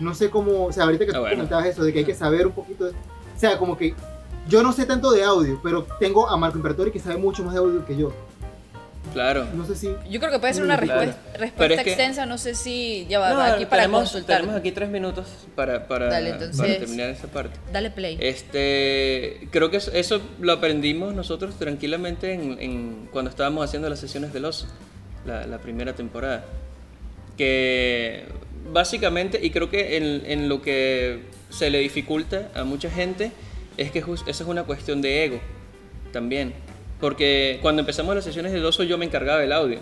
No 0.00 0.12
sé 0.12 0.28
cómo, 0.28 0.64
o 0.64 0.72
sea, 0.72 0.84
ahorita 0.84 1.04
que 1.04 1.12
Ah, 1.12 1.14
tú 1.14 1.20
bueno. 1.20 1.36
comentabas 1.36 1.66
eso, 1.66 1.84
de 1.84 1.92
que 1.92 2.00
hay 2.00 2.04
que 2.04 2.14
saber 2.16 2.48
un 2.48 2.52
poquito, 2.52 2.86
de- 2.86 2.90
o 2.90 3.38
sea, 3.38 3.56
como 3.58 3.76
que 3.78 3.94
yo 4.48 4.62
no 4.62 4.72
sé 4.72 4.86
tanto 4.86 5.10
de 5.12 5.22
audio, 5.24 5.60
pero 5.62 5.86
tengo 5.98 6.28
a 6.28 6.36
Marco 6.36 6.56
Imperatori 6.56 6.90
que 6.90 7.00
sabe 7.00 7.16
mucho 7.16 7.42
más 7.44 7.54
de 7.54 7.60
audio 7.60 7.84
que 7.86 7.96
yo. 7.96 8.12
Claro. 9.12 9.46
No 9.54 9.64
sé 9.64 9.76
si... 9.76 9.88
Yo 10.10 10.18
creo 10.18 10.32
que 10.32 10.38
puede 10.40 10.54
ser 10.54 10.64
una 10.64 10.76
Claro. 10.78 11.12
respuesta, 11.38 11.84
que- 11.84 11.90
extensa, 11.90 12.26
no 12.26 12.36
sé 12.36 12.54
si. 12.56 13.06
Ya 13.08 13.20
va, 13.20 13.30
No, 13.32 13.40
aquí 13.42 13.64
para 13.66 13.82
tenemos, 13.82 14.00
consultar. 14.10 14.40
tenemos 14.40 14.58
aquí 14.58 14.72
tres 14.72 14.88
minutos 14.88 15.26
para, 15.54 15.86
para, 15.86 16.06
Dale, 16.08 16.30
entonces- 16.30 16.56
para 16.56 16.78
terminar 16.78 17.10
esta 17.10 17.28
parte. 17.28 17.56
Dale 17.72 17.90
play. 17.90 18.16
Este, 18.20 19.46
creo 19.52 19.70
que 19.70 19.76
eso, 19.76 19.92
eso 19.92 20.20
lo 20.40 20.52
aprendimos 20.52 21.14
nosotros 21.14 21.54
tranquilamente 21.58 22.32
en, 22.32 22.56
en- 22.60 23.08
cuando 23.12 23.30
estábamos 23.30 23.64
haciendo 23.64 23.88
las 23.88 24.00
sesiones 24.00 24.32
del 24.32 24.46
oso, 24.46 24.66
la, 25.24 25.46
la 25.46 25.58
primera 25.58 25.92
temporada. 25.94 26.44
Que 27.36 28.24
básicamente, 28.72 29.38
y 29.40 29.50
creo 29.50 29.70
que 29.70 29.96
en, 29.96 30.22
en 30.26 30.48
lo 30.48 30.60
que 30.62 31.22
se 31.50 31.70
le 31.70 31.78
dificulta 31.80 32.50
a 32.54 32.64
mucha 32.64 32.90
gente, 32.90 33.30
es 33.76 33.90
que 33.90 33.98
esa 33.98 34.30
es 34.30 34.40
una 34.40 34.64
cuestión 34.64 35.02
de 35.02 35.24
ego 35.24 35.40
también. 36.12 36.54
Porque 37.00 37.58
cuando 37.60 37.80
empezamos 37.80 38.14
las 38.14 38.24
sesiones 38.24 38.52
del 38.52 38.64
oso 38.64 38.82
yo 38.82 38.98
me 38.98 39.04
encargaba 39.04 39.40
del 39.40 39.52
audio. 39.52 39.80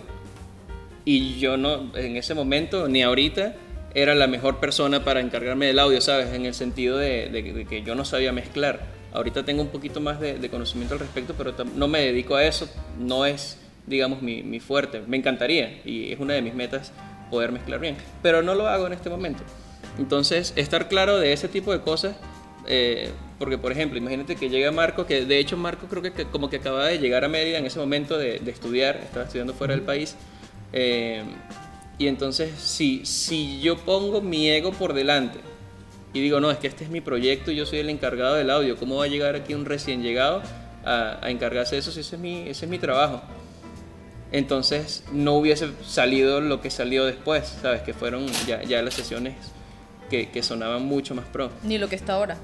Y 1.05 1.39
yo 1.39 1.57
no, 1.57 1.95
en 1.95 2.15
ese 2.15 2.33
momento, 2.33 2.87
ni 2.87 3.03
ahorita, 3.03 3.55
era 3.93 4.15
la 4.15 4.27
mejor 4.27 4.59
persona 4.59 5.03
para 5.03 5.19
encargarme 5.19 5.67
del 5.67 5.79
audio, 5.79 6.01
¿sabes? 6.01 6.33
En 6.33 6.45
el 6.45 6.53
sentido 6.53 6.97
de, 6.97 7.65
que 7.69 7.83
yo 7.83 7.95
no 7.95 8.05
sabía 8.05 8.31
mezclar. 8.31 8.81
Ahorita 9.13 9.45
tengo 9.45 9.61
un 9.61 9.67
poquito 9.67 9.99
más 9.99 10.19
de, 10.19 10.49
conocimiento 10.49 10.95
al 10.95 10.99
respecto, 10.99 11.35
pero 11.37 11.53
no 11.75 11.87
me 11.87 11.99
dedico 11.99 12.35
a 12.35 12.45
eso. 12.45 12.67
No 12.97 13.25
es, 13.25 13.59
digamos, 13.85 14.21
mi, 14.21 14.43
mi 14.43 14.59
fuerte. 14.59 15.01
Me 15.05 15.17
encantaría 15.17 15.81
y 15.85 16.11
es 16.11 16.19
una 16.19 16.33
de 16.33 16.41
mis 16.41 16.55
metas 16.55 16.91
poder 17.29 17.51
mezclar 17.51 17.79
bien. 17.79 17.95
Pero 18.21 18.41
no 18.41 18.55
lo 18.55 18.67
hago 18.67 18.87
en 18.87 18.93
este 18.93 19.09
momento. 19.09 19.43
Entonces, 19.99 20.53
estar 20.55 20.87
claro 20.87 21.19
de 21.19 21.33
ese 21.33 21.47
tipo 21.47 21.71
de 21.71 21.81
cosas, 21.81 22.15
eh, 22.67 23.11
porque 23.43 23.57
por 23.57 23.73
ejemplo, 23.73 23.97
imagínate 23.97 24.37
que 24.37 24.49
llega 24.49 24.71
Marco, 24.71 25.05
que 25.05 25.25
de 25.25 25.37
hecho 25.37 25.57
Marco 25.57 25.87
creo 25.87 26.01
que, 26.01 26.13
que 26.13 26.23
como 26.23 26.49
que 26.49 26.55
acababa 26.55 26.85
de 26.85 26.97
llegar 26.97 27.25
a 27.25 27.27
Mérida 27.27 27.57
en 27.57 27.65
ese 27.65 27.77
momento 27.77 28.17
de, 28.17 28.39
de 28.39 28.51
estudiar, 28.51 28.95
estaba 29.03 29.25
estudiando 29.25 29.53
fuera 29.53 29.73
del 29.73 29.83
país, 29.83 30.15
eh, 30.71 31.23
y 31.97 32.07
entonces 32.07 32.57
si, 32.57 33.05
si 33.05 33.59
yo 33.59 33.75
pongo 33.75 34.21
mi 34.21 34.49
ego 34.49 34.71
por 34.71 34.93
delante 34.93 35.39
y 36.13 36.21
digo, 36.21 36.39
no, 36.39 36.51
es 36.51 36.57
que 36.57 36.67
este 36.67 36.85
es 36.85 36.89
mi 36.89 37.01
proyecto 37.01 37.51
y 37.51 37.57
yo 37.57 37.65
soy 37.65 37.79
el 37.79 37.89
encargado 37.89 38.35
del 38.35 38.49
audio, 38.49 38.77
¿cómo 38.77 38.95
va 38.95 39.03
a 39.03 39.07
llegar 39.07 39.35
aquí 39.35 39.53
un 39.53 39.65
recién 39.65 40.03
llegado 40.03 40.41
a, 40.85 41.19
a 41.21 41.29
encargarse 41.29 41.75
de 41.75 41.79
eso 41.79 41.91
si 41.91 41.99
ese 41.99 42.15
es 42.15 42.21
mi, 42.21 42.47
ese 42.47 42.63
es 42.63 42.71
mi 42.71 42.79
trabajo? 42.79 43.21
Entonces 44.31 45.03
no 45.11 45.33
hubiese 45.33 45.67
salido 45.85 46.39
lo 46.39 46.61
que 46.61 46.69
salió 46.69 47.03
después, 47.03 47.57
¿sabes? 47.61 47.81
Que 47.81 47.93
fueron 47.93 48.25
ya, 48.47 48.63
ya 48.63 48.81
las 48.81 48.93
sesiones 48.93 49.35
que, 50.09 50.29
que 50.29 50.41
sonaban 50.43 50.85
mucho 50.85 51.13
más 51.13 51.25
pro, 51.25 51.49
Ni 51.63 51.77
lo 51.77 51.89
que 51.89 51.97
está 51.97 52.13
ahora. 52.13 52.37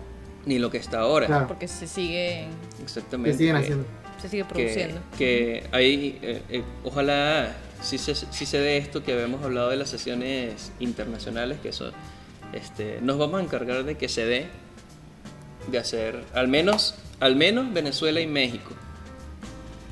Ni 0.49 0.57
lo 0.59 0.71
que 0.71 0.77
está 0.79 1.01
ahora. 1.01 1.27
Claro. 1.27 1.47
Porque 1.47 1.67
se 1.67 1.87
sigue. 1.87 2.47
Exactamente. 2.81 3.31
que 3.31 3.37
siguen 3.37 3.55
que- 3.55 3.61
haciendo. 3.61 3.85
Se 4.19 4.27
sigue 4.27 4.43
que, 4.43 4.49
produciendo. 4.49 4.99
que 5.17 5.63
ahí, 5.71 6.19
eh, 6.21 6.41
eh, 6.49 6.63
ojalá 6.83 7.55
sí 7.81 7.97
se, 7.97 8.13
sí 8.15 8.45
se 8.45 8.59
dé 8.59 8.77
esto 8.77 9.01
que 9.03 9.13
habíamos 9.13 9.41
hablado 9.45 9.69
de 9.69 9.77
las 9.77 9.89
sesiones 9.89 10.73
internacionales, 10.81 11.59
que 11.61 11.69
eso, 11.69 11.91
este, 12.51 12.99
nos 13.01 13.17
vamos 13.17 13.39
a 13.39 13.43
encargar 13.43 13.83
de 13.85 13.95
que 13.95 14.09
se 14.09 14.25
dé, 14.25 14.47
de 15.71 15.77
hacer 15.77 16.21
al 16.33 16.47
menos, 16.49 16.95
al 17.21 17.35
menos 17.37 17.71
Venezuela 17.71 18.19
y 18.19 18.27
México. 18.27 18.71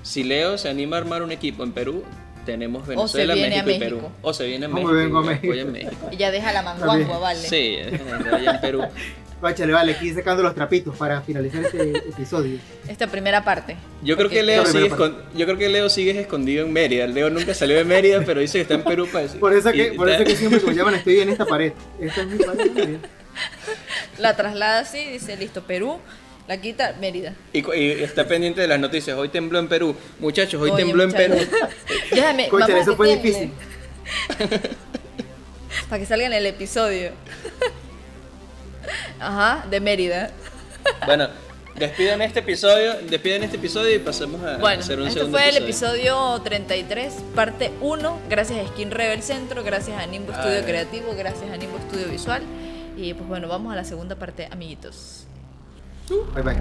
Si 0.04 0.24
Leo 0.24 0.58
se 0.58 0.68
anima 0.70 0.98
a 0.98 1.00
armar 1.00 1.22
un 1.22 1.32
equipo 1.32 1.64
en 1.64 1.72
Perú, 1.72 2.04
tenemos 2.46 2.84
se 2.86 2.90
Venezuela, 2.96 3.34
a 3.34 3.36
México, 3.38 3.70
y 3.70 3.80
Perú. 3.80 3.96
México. 3.98 4.12
O 4.24 4.34
se 4.34 4.46
viene 4.48 4.66
a 4.66 4.70
¿Cómo 4.70 4.88
México. 4.90 4.96
vengo 4.98 5.20
a 5.20 5.24
ya 5.24 5.30
México? 5.66 5.72
México. 5.72 6.10
Y 6.12 6.18
ya 6.18 6.32
deja 6.32 6.52
la 6.52 6.64
manguangua, 6.64 7.20
vale. 7.20 7.40
Sí, 7.48 7.78
allá 8.34 8.52
en 8.56 8.62
Perú. 8.62 8.82
Báchale, 9.40 9.72
vale, 9.72 9.92
aquí 9.92 10.12
sacando 10.14 10.42
los 10.42 10.56
trapitos 10.56 10.98
para 10.98 11.22
finalizar 11.22 11.64
este 11.64 11.92
episodio. 12.10 12.58
Esta 12.88 13.06
primera 13.06 13.44
parte. 13.44 13.76
Yo 14.02 14.18
creo 14.18 14.30
que 14.30 14.42
Leo 14.42 14.66
sigue 14.66 14.90
yo 14.90 15.46
creo 15.46 15.58
que 15.58 15.70
Leo 15.70 15.90
sigue 15.90 16.20
escondido 16.20 16.66
en 16.66 16.74
Mérida. 16.74 17.06
Leo 17.06 17.30
nunca 17.30 17.54
salió 17.54 17.78
de 17.78 17.84
Mérida, 17.84 18.24
pero 18.26 18.40
dice 18.40 18.58
que 18.58 18.62
está 18.64 18.74
en 18.74 18.84
Perú 18.84 19.08
para 19.12 19.26
decir. 19.26 19.40
Por 19.40 19.54
eso 19.54 19.72
que, 19.72 19.90
y- 19.94 19.98
por 19.98 20.10
eso 20.10 20.24
que 20.24 20.36
siempre 20.36 20.60
que 20.60 20.66
me 20.68 20.74
llaman 20.74 20.96
estoy 20.96 21.20
en 21.20 21.30
esta 21.30 21.46
pared. 21.46 21.74
Esta 22.02 22.22
es 22.22 22.28
mi 22.28 22.44
pared. 22.44 22.72
Mérida. 22.72 23.00
La 24.18 24.36
traslada 24.36 24.80
así, 24.80 25.06
dice, 25.12 25.38
listo, 25.38 25.62
Perú, 25.64 26.00
la 26.48 26.60
quita, 26.60 26.96
Mérida. 27.00 27.36
Y, 27.54 27.60
y 27.76 27.92
está 27.92 28.28
pendiente 28.28 28.62
de 28.62 28.68
las 28.68 28.80
noticias. 28.80 29.16
Hoy 29.16 29.30
tembló 29.30 29.60
en 29.60 29.68
Perú. 29.68 29.96
Muchachos, 30.20 30.60
hoy 30.60 30.72
Oye, 30.72 30.84
tembló 30.84 31.04
en. 31.04 31.12
Perú. 31.12 31.36
Déjame, 32.12 32.48
Cónchale, 32.50 32.74
vamos 32.74 32.88
eso 32.88 32.96
fue 32.98 33.08
tiemble. 33.18 33.30
difícil. 33.30 33.52
Para 35.90 36.00
que 36.00 36.06
salga 36.08 36.26
en 36.26 36.34
el 36.34 36.46
episodio. 36.48 37.12
Ajá, 39.20 39.66
de 39.70 39.80
Mérida. 39.80 40.32
Bueno, 41.06 41.28
despiden 41.76 42.22
este 42.22 42.40
episodio, 42.40 42.96
despiden 43.10 43.44
este 43.44 43.58
episodio 43.58 43.94
y 43.96 44.00
pasemos 44.00 44.42
a 44.44 44.58
Bueno, 44.58 44.82
hacer 44.82 45.00
un 45.00 45.08
este 45.08 45.20
segundo 45.20 45.38
fue 45.38 45.50
el 45.50 45.58
episodio. 45.58 45.98
episodio 46.32 46.42
33, 46.44 47.14
parte 47.36 47.72
1. 47.82 48.20
Gracias 48.30 48.66
a 48.66 48.68
Skin 48.70 48.92
Rebel 48.92 49.22
Centro, 49.22 49.64
gracias 49.64 50.02
a 50.02 50.06
Nimbo 50.06 50.34
Studio 50.34 50.58
Ay. 50.60 50.64
Creativo, 50.64 51.14
gracias 51.18 51.52
a 51.52 51.58
Nimbo 51.58 51.78
Studio 51.90 52.08
Visual. 52.10 52.42
Y 52.96 53.14
pues 53.14 53.28
bueno, 53.28 53.48
vamos 53.48 53.74
a 53.74 53.76
la 53.76 53.84
segunda 53.84 54.16
parte, 54.16 54.48
amiguitos. 54.52 55.26
Bye 56.34 56.42
bye. 56.44 56.56